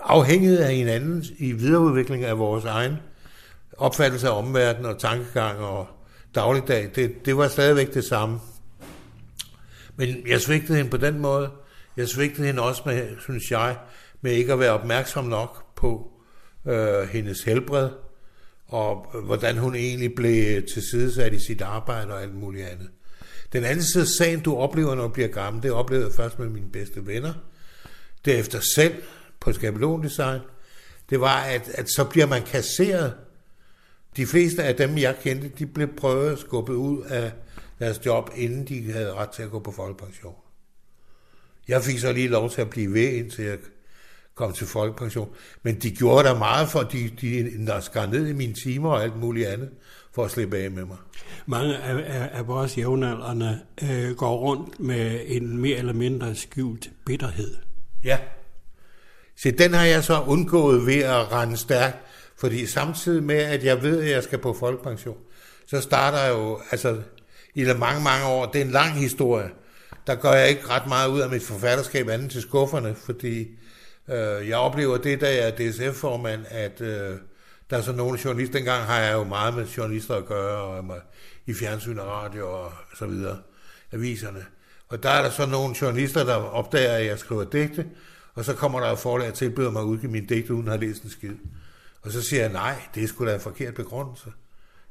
afhængighed 0.04 0.60
af 0.60 0.76
hinanden 0.76 1.26
i 1.38 1.52
videreudvikling 1.52 2.24
af 2.24 2.40
vores 2.40 2.66
egen 2.66 2.96
opfattelse 3.78 4.28
af 4.28 4.38
omverdenen 4.38 4.86
og 4.86 5.00
tankegang 5.00 5.60
og 5.60 5.88
dagligdag, 6.36 6.92
det, 6.96 7.26
det 7.26 7.38
var 7.38 7.48
stadigvæk 7.48 7.94
det 7.94 8.04
samme. 8.04 8.40
Men 9.96 10.28
jeg 10.28 10.42
svigtede 10.42 10.78
hende 10.78 10.92
på 10.92 10.98
den 10.98 11.20
måde. 11.20 11.50
Jeg 11.98 12.08
svigtede 12.08 12.48
hende 12.48 12.62
også 12.62 12.82
med, 12.86 13.08
synes 13.20 13.52
jeg, 13.52 13.78
med 14.22 14.32
ikke 14.32 14.54
at 14.54 14.60
være 14.60 14.72
opmærksom 14.72 15.26
nok 15.26 15.76
på 15.76 16.12
øh, 16.68 17.10
hendes 17.10 17.44
helbred, 17.44 17.90
og 18.68 19.08
hvordan 19.26 19.58
hun 19.58 19.76
egentlig 19.76 20.16
blev 20.16 20.64
tilsidesat 20.74 21.34
i 21.34 21.40
sit 21.40 21.62
arbejde 21.62 22.14
og 22.14 22.22
alt 22.22 22.36
muligt 22.36 22.68
andet. 22.68 22.90
Den 23.56 23.64
anden 23.64 23.84
side 23.84 24.02
af 24.02 24.08
sagen, 24.08 24.40
du 24.40 24.56
oplever, 24.56 24.96
når 24.96 25.04
du 25.04 25.14
bliver 25.14 25.28
gammel, 25.28 25.64
det 25.64 25.72
oplevede 25.72 26.08
jeg 26.08 26.16
først 26.16 26.40
med 26.40 26.50
mine 26.50 26.70
bedste 26.70 27.08
venner. 27.08 27.34
Derefter 28.26 28.60
selv 28.76 29.04
på 29.40 29.54
skabelondesign. 29.54 30.40
Det 31.10 31.20
var, 31.20 31.42
at, 31.42 31.70
at 31.74 31.90
så 31.90 32.04
bliver 32.04 32.26
man 32.26 32.42
kasseret. 32.44 33.14
De 34.18 34.26
fleste 34.26 34.64
af 34.64 34.76
dem, 34.76 34.98
jeg 34.98 35.16
kendte, 35.22 35.52
de 35.60 35.66
blev 35.66 35.88
prøvet 35.98 36.32
at 36.32 36.40
skubbe 36.40 36.76
ud 36.76 37.04
af 37.04 37.32
deres 37.80 38.06
job, 38.06 38.30
inden 38.36 38.68
de 38.68 38.92
havde 38.92 39.14
ret 39.14 39.30
til 39.30 39.44
at 39.44 39.52
gå 39.52 39.60
på 39.60 39.72
folkepension. 39.72 40.36
Jeg 41.68 41.84
fik 41.84 42.00
så 42.00 42.12
lige 42.12 42.28
lov 42.28 42.50
til 42.50 42.62
at 42.62 42.70
blive 42.70 42.94
ved, 42.94 43.10
indtil 43.10 43.46
jeg 43.46 43.58
kom 44.36 44.54
til 44.54 44.68
folkepension. 44.68 45.30
Men 45.64 45.76
de 45.76 45.92
gjorde 45.92 46.28
der 46.28 46.38
meget 46.38 46.70
for, 46.70 46.84
de, 46.84 47.12
de 47.22 47.66
der 47.66 47.80
skar 47.80 48.06
ned 48.06 48.28
i 48.28 48.34
mine 48.34 48.54
timer 48.54 48.90
og 48.90 49.04
alt 49.04 49.18
muligt 49.18 49.48
andet 49.48 49.70
for 50.16 50.26
at 50.26 50.32
slippe 50.32 50.58
af 50.58 50.72
med 50.72 50.86
mig. 50.86 50.98
Mange 51.46 51.78
af, 51.78 51.96
af, 51.96 52.30
af 52.34 52.48
vores 52.48 52.78
jævnaldrende 52.78 53.60
øh, 53.84 54.16
går 54.16 54.38
rundt 54.38 54.80
med 54.80 55.22
en 55.26 55.58
mere 55.58 55.78
eller 55.78 55.94
mindre 55.94 56.36
skjult 56.36 56.90
bitterhed. 57.06 57.56
Ja. 58.04 58.18
Så 59.38 59.52
den 59.58 59.74
har 59.74 59.86
jeg 59.86 60.04
så 60.04 60.22
undgået 60.28 60.86
ved 60.86 61.00
at 61.00 61.32
rende 61.32 61.58
stærkt, 61.58 61.98
fordi 62.38 62.66
samtidig 62.66 63.24
med, 63.24 63.36
at 63.36 63.64
jeg 63.64 63.84
ved, 63.84 64.02
at 64.02 64.10
jeg 64.10 64.24
skal 64.24 64.40
på 64.40 64.54
folkepension, 64.54 65.18
så 65.68 65.82
starter 65.82 66.18
jeg 66.18 66.34
jo, 66.34 66.60
altså 66.72 66.98
i 67.56 67.64
mange, 67.64 68.04
mange 68.04 68.26
år, 68.28 68.46
det 68.46 68.62
er 68.62 68.66
en 68.66 68.72
lang 68.72 68.94
historie, 68.94 69.50
der 70.08 70.16
gør 70.16 70.32
jeg 70.32 70.50
ikke 70.50 70.70
ret 70.70 70.88
meget 70.88 71.10
ud 71.10 71.20
af 71.20 71.30
mit 71.30 71.44
forfatterskab 71.44 72.10
andet 72.10 72.32
til 72.32 72.42
skufferne, 72.42 72.96
fordi 72.96 73.48
øh, 74.10 74.50
jeg 74.50 74.58
oplever 74.58 74.98
det, 74.98 75.22
da 75.22 75.28
jeg 75.28 75.48
er 75.48 75.52
DSF-formand, 75.52 76.46
at 76.50 76.82
øh, 76.82 77.18
der 77.70 77.78
er 77.78 77.82
så 77.82 77.92
nogle 77.92 78.20
journalister, 78.26 78.54
dengang 78.58 78.84
har 78.84 79.00
jeg 79.00 79.14
jo 79.14 79.24
meget 79.24 79.54
med 79.54 79.68
journalister 79.68 80.16
at 80.16 80.26
gøre, 80.26 80.58
og 80.58 81.02
i 81.46 81.54
fjernsyn 81.54 81.98
og 81.98 82.08
radio 82.08 82.64
og 82.64 82.72
så 82.98 83.06
videre, 83.06 83.38
aviserne. 83.92 84.46
Og 84.88 85.04
der 85.04 85.10
er 85.10 85.22
der 85.22 85.30
så 85.30 85.46
nogle 85.46 85.76
journalister, 85.82 86.24
der 86.24 86.36
opdager, 86.36 86.92
at 86.92 87.06
jeg 87.06 87.20
skriver 87.20 87.44
digte, 87.44 87.86
og 88.34 88.46
så 88.46 88.54
kommer 88.54 88.80
der 88.80 88.92
et 88.92 89.00
forlag 89.00 89.28
og 89.28 89.34
tilbyder 89.34 89.72
mig 89.72 89.82
at 89.82 89.86
udgive 89.86 90.12
min 90.12 90.26
digte, 90.26 90.54
uden 90.54 90.68
at 90.68 90.74
have 90.74 90.88
læst 90.88 91.04
en 91.04 91.10
skid. 91.10 91.36
Og 92.02 92.12
så 92.12 92.22
siger 92.22 92.42
jeg, 92.42 92.52
nej, 92.52 92.76
det 92.96 93.04
er 93.04 93.08
sgu 93.08 93.26
da 93.26 93.34
en 93.34 93.42
forkert 93.42 93.74
begrundelse. 93.74 94.32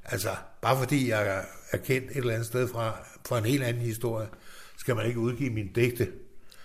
Altså, 0.05 0.29
bare 0.63 0.79
fordi 0.79 1.11
jeg 1.11 1.45
er 1.71 1.77
kendt 1.77 2.11
et 2.11 2.17
eller 2.17 2.33
andet 2.33 2.47
sted 2.47 2.69
fra, 2.69 2.97
fra 3.29 3.39
en 3.39 3.45
helt 3.45 3.63
anden 3.63 3.83
historie, 3.83 4.27
skal 4.79 4.97
man 4.97 5.07
ikke 5.07 5.19
udgive 5.19 5.51
min 5.51 5.73
digte. 5.75 6.09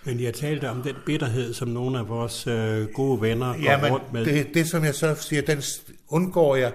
Men 0.04 0.20
jeg 0.20 0.34
talte 0.34 0.70
om 0.70 0.82
den 0.82 0.96
bitterhed, 1.06 1.54
som 1.54 1.68
nogle 1.68 1.98
af 1.98 2.08
vores 2.08 2.46
øh, 2.46 2.88
gode 2.88 3.20
venner 3.20 3.52
går 3.52 3.62
ja, 3.62 3.80
men 3.80 3.92
rundt 3.92 4.12
med. 4.12 4.24
Det, 4.24 4.46
det, 4.54 4.68
som 4.68 4.84
jeg 4.84 4.94
så 4.94 5.14
siger, 5.14 5.42
den 5.42 5.62
undgår 6.10 6.56
jeg 6.56 6.72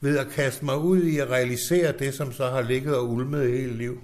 ved 0.00 0.18
at 0.18 0.26
kaste 0.28 0.64
mig 0.64 0.78
ud 0.78 1.02
i 1.02 1.18
at 1.18 1.30
realisere 1.30 1.92
det, 1.92 2.14
som 2.14 2.32
så 2.32 2.50
har 2.50 2.62
ligget 2.62 2.96
og 2.96 3.08
ulmet 3.08 3.50
hele 3.50 3.74
liv, 3.74 4.00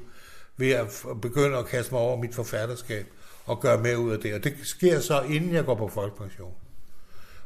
ved 0.57 0.71
at 0.71 0.87
begynde 1.23 1.57
at 1.57 1.67
kaste 1.67 1.93
mig 1.93 2.01
over 2.01 2.21
mit 2.21 2.35
forfatterskab 2.35 3.07
og 3.45 3.61
gøre 3.61 3.83
mere 3.83 3.99
ud 3.99 4.13
af 4.13 4.19
det. 4.19 4.35
Og 4.35 4.45
det 4.45 4.55
sker 4.63 5.01
så, 5.01 5.23
inden 5.23 5.55
jeg 5.55 5.65
går 5.65 5.75
på 5.75 5.89
folkepension. 5.89 6.55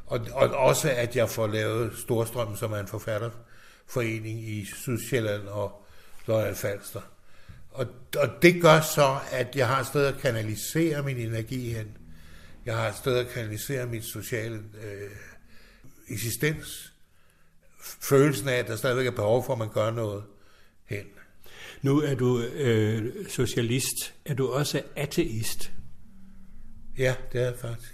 Og, 0.07 0.20
og 0.33 0.51
også, 0.51 0.90
at 0.90 1.16
jeg 1.16 1.31
får 1.31 1.46
lavet 1.46 1.99
Storstrøm, 1.99 2.57
som 2.57 2.72
er 2.72 2.77
en 2.77 2.87
forfatterforening 2.87 4.49
i 4.49 4.64
Sydsjælland 4.64 5.49
og 5.49 5.87
Lolland 6.27 6.55
Falster. 6.55 7.01
Og, 7.70 7.87
og 8.16 8.29
det 8.42 8.62
gør 8.62 8.81
så, 8.81 9.18
at 9.31 9.57
jeg 9.57 9.68
har 9.68 9.81
et 9.81 9.87
sted 9.87 10.07
at 10.07 10.18
kanalisere 10.18 11.03
min 11.03 11.16
energi 11.16 11.72
hen. 11.72 11.96
Jeg 12.66 12.77
har 12.77 12.88
et 12.88 12.94
sted 12.94 13.16
at 13.16 13.29
kanalisere 13.29 13.87
min 13.87 14.03
sociale 14.03 14.62
øh, 14.85 15.11
eksistens. 16.09 16.92
Følelsen 18.03 18.49
af, 18.49 18.55
at 18.55 18.68
der 18.68 18.77
stadigvæk 18.77 19.07
er 19.07 19.11
behov 19.11 19.44
for, 19.44 19.53
at 19.53 19.59
man 19.59 19.68
gør 19.75 19.90
noget 19.90 20.22
hen. 20.85 21.05
Nu 21.83 22.01
er 22.01 22.14
du 22.14 22.40
øh, 22.40 23.12
socialist. 23.29 24.14
Er 24.25 24.35
du 24.35 24.49
også 24.49 24.83
ateist? 24.96 25.72
Ja, 26.99 27.14
det 27.33 27.40
er 27.40 27.44
jeg 27.44 27.55
faktisk. 27.57 27.92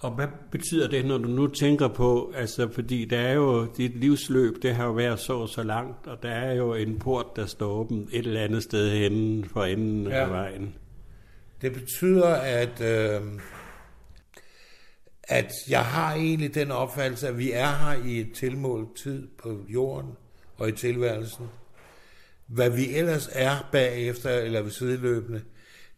Og 0.00 0.10
hvad 0.10 0.26
betyder 0.50 0.88
det, 0.88 1.06
når 1.06 1.18
du 1.18 1.28
nu 1.28 1.46
tænker 1.46 1.88
på, 1.88 2.32
altså 2.36 2.68
fordi 2.72 3.04
der 3.04 3.18
er 3.18 3.32
jo, 3.32 3.66
dit 3.76 3.96
livsløb, 3.96 4.62
det 4.62 4.74
har 4.74 4.84
jo 4.84 4.92
været 4.92 5.18
så 5.18 5.46
så 5.46 5.62
langt, 5.62 6.06
og 6.06 6.22
der 6.22 6.28
er 6.28 6.52
jo 6.52 6.74
en 6.74 6.98
port, 6.98 7.26
der 7.36 7.46
står 7.46 7.66
åben 7.66 8.08
et 8.12 8.26
eller 8.26 8.40
andet 8.40 8.62
sted 8.62 8.90
henne 8.90 9.44
for 9.48 9.64
enden 9.64 10.06
ja. 10.06 10.24
af 10.24 10.30
vejen. 10.30 10.74
Det 11.62 11.72
betyder, 11.72 12.34
at, 12.34 12.80
øh, 12.80 13.20
at 15.30 15.52
jeg 15.68 15.84
har 15.84 16.14
egentlig 16.14 16.54
den 16.54 16.70
opfattelse, 16.70 17.28
at 17.28 17.38
vi 17.38 17.52
er 17.52 17.76
her 17.76 18.04
i 18.04 18.20
et 18.20 18.32
tilmålt 18.32 18.96
tid 18.96 19.28
på 19.42 19.64
jorden 19.68 20.12
og 20.56 20.68
i 20.68 20.72
tilværelsen. 20.72 21.48
Hvad 22.46 22.70
vi 22.70 22.96
ellers 22.96 23.28
er 23.32 23.68
bagefter 23.72 24.30
eller 24.30 24.62
ved 24.62 24.70
sideløbende, 24.70 25.42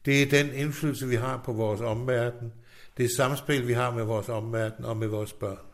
det 0.04 0.22
er 0.22 0.26
den 0.26 0.54
indflydelse, 0.54 1.08
vi 1.08 1.16
har 1.16 1.42
på 1.44 1.52
vores 1.52 1.80
omverden, 1.80 2.52
det 2.96 3.04
er 3.04 3.08
samspil, 3.16 3.68
vi 3.68 3.72
har 3.72 3.90
med 3.90 4.04
vores 4.04 4.28
omverden 4.28 4.84
og 4.84 4.96
med 4.96 5.08
vores 5.08 5.32
børn. 5.32 5.66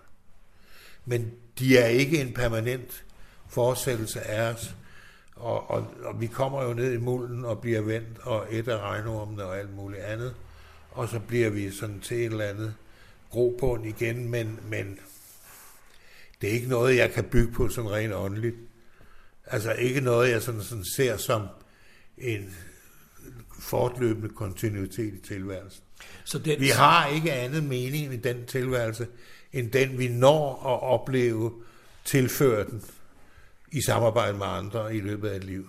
Men 1.05 1.33
de 1.59 1.79
er 1.79 1.87
ikke 1.87 2.21
en 2.21 2.33
permanent 2.33 3.05
fortsættelse 3.49 4.21
af 4.21 4.53
os. 4.53 4.75
Og, 5.37 5.71
og, 5.71 5.87
og 6.05 6.21
vi 6.21 6.27
kommer 6.27 6.64
jo 6.64 6.73
ned 6.73 6.92
i 6.92 6.97
mulden 6.97 7.44
og 7.44 7.61
bliver 7.61 7.81
vendt 7.81 8.18
og 8.23 8.47
et 8.51 8.68
af 8.68 8.79
regnormene 8.79 9.44
og 9.44 9.59
alt 9.59 9.77
muligt 9.77 10.03
andet. 10.03 10.35
Og 10.90 11.09
så 11.09 11.21
bliver 11.21 11.51
vi 11.51 11.71
sådan 11.71 12.01
til 12.01 12.16
et 12.16 12.25
eller 12.25 12.44
andet 12.44 12.75
grobund 13.30 13.86
igen, 13.86 14.28
men, 14.28 14.60
men 14.64 14.98
det 16.40 16.48
er 16.48 16.54
ikke 16.54 16.68
noget, 16.68 16.96
jeg 16.96 17.12
kan 17.12 17.24
bygge 17.24 17.52
på 17.52 17.68
sådan 17.68 17.90
rent 17.90 18.14
åndeligt. 18.14 18.56
Altså 19.46 19.72
ikke 19.72 20.00
noget, 20.00 20.30
jeg 20.30 20.42
sådan, 20.42 20.62
sådan 20.62 20.84
ser 20.84 21.16
som 21.16 21.46
en 22.18 22.54
fortløbende 23.60 24.28
kontinuitet 24.28 25.14
i 25.14 25.18
tilværelsen. 25.18 25.82
Så 26.24 26.38
den... 26.38 26.60
Vi 26.60 26.68
har 26.68 27.06
ikke 27.06 27.32
andet 27.32 27.64
mening 27.64 28.14
i 28.14 28.16
den 28.16 28.46
tilværelse, 28.46 29.06
end 29.52 29.70
den 29.70 29.98
vi 29.98 30.08
når 30.08 30.52
at 30.54 30.82
opleve 30.82 31.52
tilføre 32.04 32.64
den 32.64 32.82
i 33.72 33.82
samarbejde 33.82 34.38
med 34.38 34.46
andre 34.46 34.96
i 34.96 35.00
løbet 35.00 35.28
af 35.28 35.36
et 35.36 35.44
liv. 35.44 35.68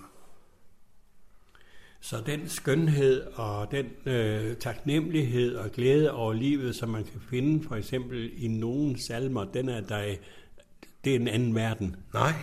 Så 2.02 2.22
den 2.26 2.50
skønhed 2.50 3.22
og 3.22 3.72
den 3.72 3.86
øh, 4.06 4.56
taknemmelighed 4.56 5.56
og 5.56 5.72
glæde 5.72 6.12
over 6.12 6.34
livet, 6.34 6.76
som 6.76 6.90
man 6.90 7.04
kan 7.04 7.22
finde 7.30 7.68
for 7.68 7.76
eksempel 7.76 8.32
i 8.44 8.48
nogle 8.48 9.02
salmer, 9.02 9.46
den 9.46 9.70
er 9.70 9.82
der, 9.82 10.16
det 11.04 11.12
er 11.12 11.20
en 11.20 11.28
anden 11.28 11.56
verden. 11.56 11.96
Nej. 12.14 12.34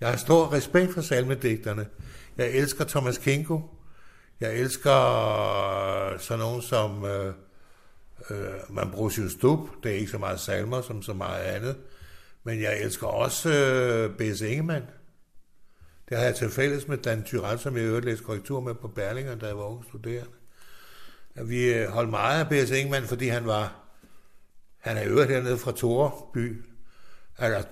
Jeg 0.00 0.08
har 0.08 0.16
stor 0.16 0.52
respekt 0.52 0.94
for 0.94 1.00
salmedigterne. 1.00 1.86
Jeg 2.36 2.50
elsker 2.50 2.84
Thomas 2.84 3.18
Kinko. 3.18 3.60
Jeg 4.40 4.58
elsker 4.58 4.92
øh, 6.12 6.20
sådan 6.20 6.38
nogen 6.38 6.62
som 6.62 7.04
øh, 7.04 7.32
Øh, 8.30 8.74
man 8.74 8.90
bruger 8.90 9.10
sin 9.10 9.30
stup, 9.30 9.58
det 9.82 9.90
er 9.90 9.96
ikke 9.96 10.10
så 10.10 10.18
meget 10.18 10.40
salmer 10.40 10.80
som 10.80 11.02
så 11.02 11.12
meget 11.12 11.42
andet. 11.42 11.76
Men 12.44 12.62
jeg 12.62 12.80
elsker 12.80 13.06
også 13.06 13.50
øh, 13.50 14.16
B.S. 14.16 14.40
Ingemann. 14.40 14.84
Det 16.08 16.16
har 16.16 16.24
jeg 16.24 16.34
til 16.34 16.50
fælles 16.50 16.88
med 16.88 16.98
Dan 16.98 17.24
Tyrell, 17.24 17.58
som 17.58 17.76
jeg 17.76 17.84
øvrigt 17.84 18.06
læste 18.06 18.24
korrektur 18.24 18.60
med 18.60 18.74
på 18.74 18.88
Berlinger, 18.88 19.34
da 19.34 19.46
jeg 19.46 19.56
var 19.56 19.64
ung 19.64 19.84
studerende. 19.84 20.30
Vi 21.34 21.74
øh, 21.74 21.88
holdt 21.88 22.10
meget 22.10 22.44
af 22.44 22.48
B.S. 22.48 22.70
Ingemann, 22.70 23.06
fordi 23.06 23.28
han 23.28 23.46
var, 23.46 23.74
han 24.78 24.96
er 24.96 25.02
øvrigt 25.06 25.30
hernede 25.30 25.58
fra 25.58 25.72
Toreby, 25.72 26.64
eller 27.38 27.62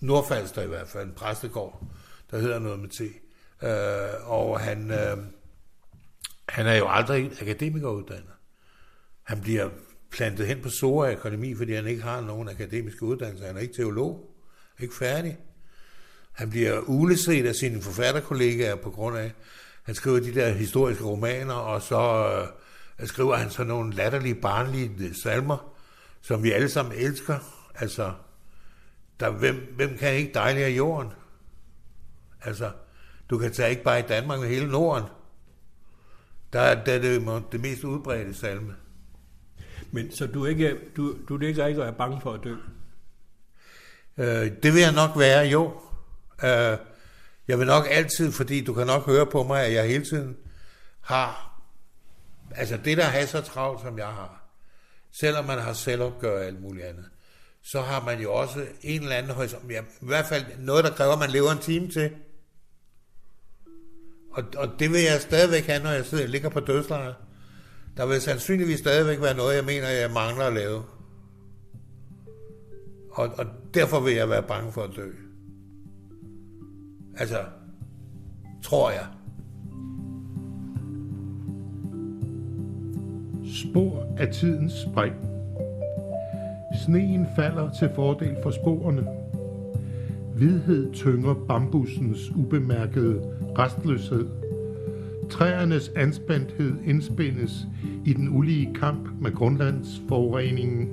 Nordfalster 0.00 0.62
i 0.62 0.66
hvert 0.66 0.88
fald, 0.88 1.08
en 1.08 1.14
præstegård, 1.14 1.86
der 2.30 2.38
hedder 2.38 2.58
noget 2.58 2.80
med 2.80 2.88
T. 2.88 3.00
Øh, 3.62 4.30
og 4.30 4.60
han, 4.60 4.90
øh, 4.90 5.18
han 6.48 6.66
er 6.66 6.74
jo 6.74 6.88
aldrig 6.88 7.32
akademikeruddannet. 7.40 8.32
Han 9.22 9.40
bliver 9.40 9.70
plantet 10.10 10.46
hen 10.46 10.62
på 10.62 10.68
Sora 10.68 11.10
Akademi, 11.10 11.54
fordi 11.54 11.74
han 11.74 11.86
ikke 11.86 12.02
har 12.02 12.20
nogen 12.20 12.48
akademiske 12.48 13.02
uddannelse. 13.02 13.46
Han 13.46 13.56
er 13.56 13.60
ikke 13.60 13.74
teolog, 13.74 14.36
ikke 14.80 14.94
færdig. 14.94 15.38
Han 16.32 16.50
bliver 16.50 16.80
uleset 16.80 17.46
af 17.46 17.54
sine 17.54 17.82
forfatterkollegaer 17.82 18.74
på 18.74 18.90
grund 18.90 19.16
af, 19.16 19.32
han 19.82 19.94
skriver 19.94 20.20
de 20.20 20.34
der 20.34 20.52
historiske 20.52 21.04
romaner, 21.04 21.54
og 21.54 21.82
så 21.82 22.32
øh, 23.00 23.06
skriver 23.06 23.36
han 23.36 23.50
så 23.50 23.64
nogle 23.64 23.94
latterlige, 23.94 24.34
barnlige 24.34 25.14
salmer, 25.14 25.74
som 26.20 26.42
vi 26.42 26.52
alle 26.52 26.68
sammen 26.68 26.94
elsker. 26.96 27.38
Altså, 27.74 28.12
der, 29.20 29.30
hvem, 29.30 29.72
hvem 29.76 29.98
kan 29.98 30.14
ikke 30.14 30.34
dejligere 30.34 30.70
jorden? 30.70 31.12
Altså, 32.42 32.70
du 33.30 33.38
kan 33.38 33.52
tage 33.52 33.70
ikke 33.70 33.82
bare 33.82 33.98
i 33.98 34.02
Danmark, 34.02 34.40
men 34.40 34.48
hele 34.48 34.70
Norden. 34.70 35.04
Der, 36.52 36.84
der 36.84 36.92
er 36.92 36.98
det 36.98 37.42
det 37.52 37.60
mest 37.60 37.84
udbredte 37.84 38.34
salme. 38.34 38.74
Men 39.90 40.12
så 40.12 40.26
du 40.26 40.46
ikke, 40.46 40.78
du, 40.96 41.16
du 41.28 41.36
ligger 41.36 41.66
ikke 41.66 41.82
og 41.82 41.88
er 41.88 41.92
bange 41.92 42.20
for 42.20 42.32
at 42.32 42.40
dø? 42.44 42.54
Øh, 44.18 44.52
det 44.62 44.74
vil 44.74 44.80
jeg 44.80 44.92
nok 44.92 45.10
være, 45.18 45.46
jo. 45.46 45.80
Øh, 46.44 46.78
jeg 47.48 47.58
vil 47.58 47.66
nok 47.66 47.86
altid, 47.90 48.32
fordi 48.32 48.64
du 48.64 48.74
kan 48.74 48.86
nok 48.86 49.06
høre 49.06 49.26
på 49.26 49.42
mig, 49.42 49.62
at 49.62 49.72
jeg 49.72 49.88
hele 49.88 50.04
tiden 50.04 50.36
har, 51.00 51.60
altså 52.50 52.78
det 52.84 52.96
der 52.96 53.04
har 53.04 53.26
så 53.26 53.40
travlt, 53.40 53.80
som 53.80 53.98
jeg 53.98 54.06
har, 54.06 54.44
selvom 55.12 55.44
man 55.44 55.58
har 55.58 55.72
selvopgør 55.72 56.38
og 56.38 56.44
alt 56.44 56.62
muligt 56.62 56.86
andet, 56.86 57.04
så 57.62 57.80
har 57.80 58.04
man 58.04 58.20
jo 58.20 58.34
også 58.34 58.66
en 58.82 59.02
eller 59.02 59.16
anden 59.16 59.32
horisont, 59.32 59.70
ja, 59.70 59.80
i 59.80 60.06
hvert 60.06 60.26
fald 60.26 60.44
noget, 60.58 60.84
der 60.84 60.90
kræver, 60.90 61.12
at 61.12 61.18
man 61.18 61.30
lever 61.30 61.50
en 61.50 61.58
time 61.58 61.90
til. 61.90 62.10
Og, 64.30 64.44
og 64.56 64.68
det 64.78 64.90
vil 64.90 65.00
jeg 65.00 65.20
stadigvæk 65.20 65.66
have, 65.66 65.82
når 65.82 65.90
jeg 65.90 66.04
sidder, 66.04 66.26
ligger 66.26 66.48
på 66.48 66.60
dødslejet. 66.60 67.14
Der 67.96 68.06
vil 68.06 68.20
sandsynligvis 68.20 68.78
stadigvæk 68.78 69.20
være 69.20 69.36
noget, 69.36 69.56
jeg 69.56 69.64
mener, 69.64 69.88
jeg 69.88 70.10
mangler 70.10 70.44
at 70.44 70.52
lave. 70.52 70.84
Og, 73.10 73.34
og 73.38 73.46
derfor 73.74 74.00
vil 74.00 74.14
jeg 74.14 74.30
være 74.30 74.42
bange 74.42 74.72
for 74.72 74.82
at 74.82 74.90
dø. 74.96 75.12
Altså, 77.22 77.38
tror 78.62 78.90
jeg. 78.90 79.06
Spor 83.44 84.06
af 84.18 84.28
tidens 84.28 84.72
spring. 84.72 85.14
Sneen 86.84 87.26
falder 87.36 87.70
til 87.78 87.90
fordel 87.94 88.36
for 88.42 88.50
sporene. 88.50 89.06
Hvidhed 90.36 90.92
tynger 90.92 91.34
bambussens 91.48 92.30
ubemærkede 92.30 93.22
restløshed. 93.58 94.26
Træernes 95.30 95.88
anspændthed 95.96 96.74
indspændes 96.84 97.66
i 98.04 98.12
den 98.12 98.28
ulige 98.28 98.74
kamp 98.74 99.08
med 99.20 99.32
grundlandsforureningen. 99.32 100.88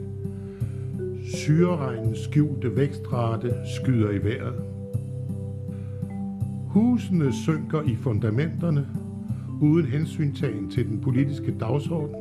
Syreregnens 1.36 2.20
skjulte 2.20 2.76
vækstrate 2.76 3.54
skyder 3.76 4.10
i 4.10 4.24
vejret. 4.24 4.79
Husene 6.70 7.34
synker 7.34 7.82
i 7.82 7.96
fundamenterne, 7.96 8.88
uden 9.62 9.86
hensyntagen 9.86 10.70
til 10.70 10.88
den 10.88 11.02
politiske 11.02 11.52
dagsorden. 11.60 12.16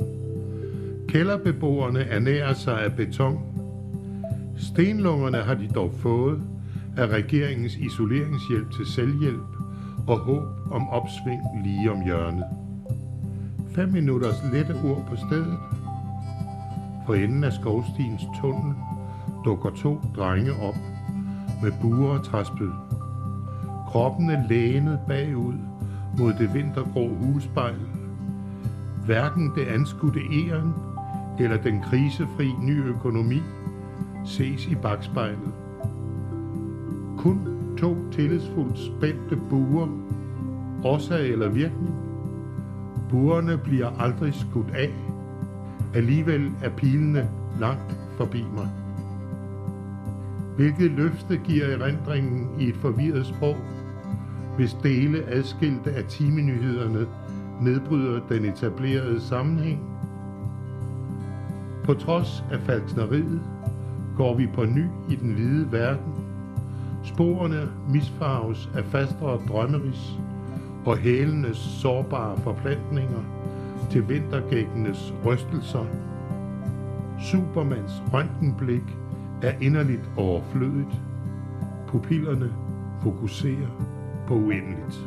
Kælderbeboerne 1.09 2.01
ernærer 2.01 2.55
sig 2.55 2.85
af 2.85 2.93
beton. 2.93 3.39
Stenlungerne 4.57 5.39
har 5.39 5.55
de 5.55 5.69
dog 5.69 5.93
fået 5.93 6.41
af 6.97 7.07
regeringens 7.07 7.77
isoleringshjælp 7.77 8.71
til 8.71 8.87
selvhjælp 8.87 9.49
og 10.07 10.19
håb 10.19 10.43
om 10.71 10.89
opsving 10.89 11.43
lige 11.65 11.91
om 11.91 12.05
hjørnet. 12.05 12.45
Fem 13.71 13.89
minutters 13.89 14.43
lette 14.53 14.75
ord 14.85 15.07
på 15.09 15.17
stedet. 15.17 15.59
For 17.07 17.15
enden 17.15 17.45
af 17.45 17.53
skovstiens 17.53 18.23
tunnel 18.41 18.75
dukker 19.45 19.71
to 19.71 20.01
drenge 20.17 20.53
op 20.53 20.77
med 21.63 21.73
buer 21.83 22.19
og 22.19 22.25
træspyd. 22.25 22.88
Kroppene 23.89 24.47
lænet 24.49 25.01
bagud 25.07 25.55
mod 26.19 26.33
det 26.33 26.55
vintergrå 26.55 27.09
husspejl. 27.09 27.81
Hverken 29.05 29.53
det 29.57 29.67
anskudte 29.67 30.21
æren 30.21 30.73
eller 31.41 31.57
den 31.57 31.83
krisefri 31.83 32.53
ny 32.63 32.85
økonomi 32.85 33.43
ses 34.25 34.67
i 34.67 34.75
bagspejlet. 34.75 35.53
Kun 37.19 37.41
to 37.79 37.97
tillidsfuldt 38.13 38.79
spændte 38.79 39.37
buer, 39.51 39.89
årsag 40.85 41.29
eller 41.29 41.49
virkning. 41.49 41.95
Buerne 43.11 43.59
bliver 43.59 44.01
aldrig 44.01 44.35
skudt 44.35 44.71
af. 44.75 44.95
Alligevel 45.95 46.51
er 46.63 46.71
pilene 46.71 47.29
langt 47.61 47.97
forbi 48.17 48.45
mig. 48.57 48.69
Hvilket 50.57 50.91
løfte 50.91 51.37
giver 51.45 51.67
erindringen 51.67 52.49
i 52.61 52.69
et 52.69 52.77
forvirret 52.77 53.27
sprog, 53.27 53.57
hvis 54.59 54.75
dele 54.83 55.25
adskilte 55.27 55.91
af 55.91 56.05
timenyhederne 56.05 57.07
nedbryder 57.63 58.21
den 58.29 58.45
etablerede 58.45 59.21
sammenhæng? 59.21 59.81
På 61.85 61.95
trods 61.95 62.45
af 62.53 62.61
falskneriet 62.61 63.41
går 64.17 64.35
vi 64.35 64.47
på 64.55 64.65
ny 64.65 64.85
i 65.09 65.17
den 65.17 65.33
hvide 65.33 65.73
verden. 65.73 66.13
Sporene 67.05 67.69
misfarves 67.89 68.71
af 68.75 68.85
fastere 68.85 69.41
drømmeris 69.49 70.13
og 70.87 70.97
hælenes 70.97 71.57
sårbare 71.57 72.37
forplantninger 72.37 73.23
til 73.91 74.09
vintergækkenes 74.09 75.15
rystelser. 75.27 75.85
Supermans 77.21 78.03
røntgenblik 78.13 78.97
er 79.43 79.53
inderligt 79.61 80.11
overflødigt. 80.17 81.03
Pupillerne 81.89 82.53
fokuserer 83.03 83.98
på 84.29 84.35
uendeligt. 84.35 84.99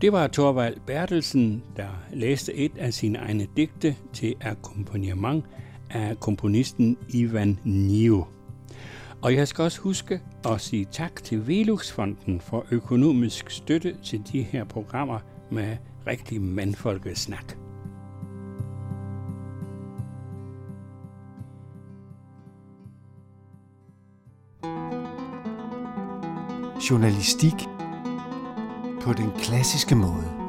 Det 0.00 0.12
var 0.12 0.26
Thorvald 0.26 0.76
Bertelsen, 0.86 1.62
der 1.76 1.88
læste 2.12 2.54
et 2.54 2.72
af 2.78 2.94
sine 2.94 3.18
egne 3.18 3.46
digte 3.56 3.96
til 4.12 4.34
akkompagnement 4.40 5.44
af 5.90 6.20
komponisten 6.20 6.96
Ivan 7.08 7.58
Nio. 7.64 8.24
Og 9.24 9.34
jeg 9.34 9.48
skal 9.48 9.62
også 9.62 9.80
huske 9.80 10.20
at 10.44 10.60
sige 10.60 10.84
tak 10.84 11.22
til 11.22 11.46
Veluxfonden 11.46 12.40
for 12.40 12.66
økonomisk 12.70 13.50
støtte 13.50 13.96
til 14.04 14.22
de 14.32 14.42
her 14.42 14.64
programmer 14.64 15.18
med 15.50 15.76
rigtig 16.06 16.42
mandfolkesnak. 16.42 17.56
Journalistik 26.90 27.54
på 29.00 29.12
den 29.12 29.30
klassiske 29.38 29.94
måde. 29.94 30.43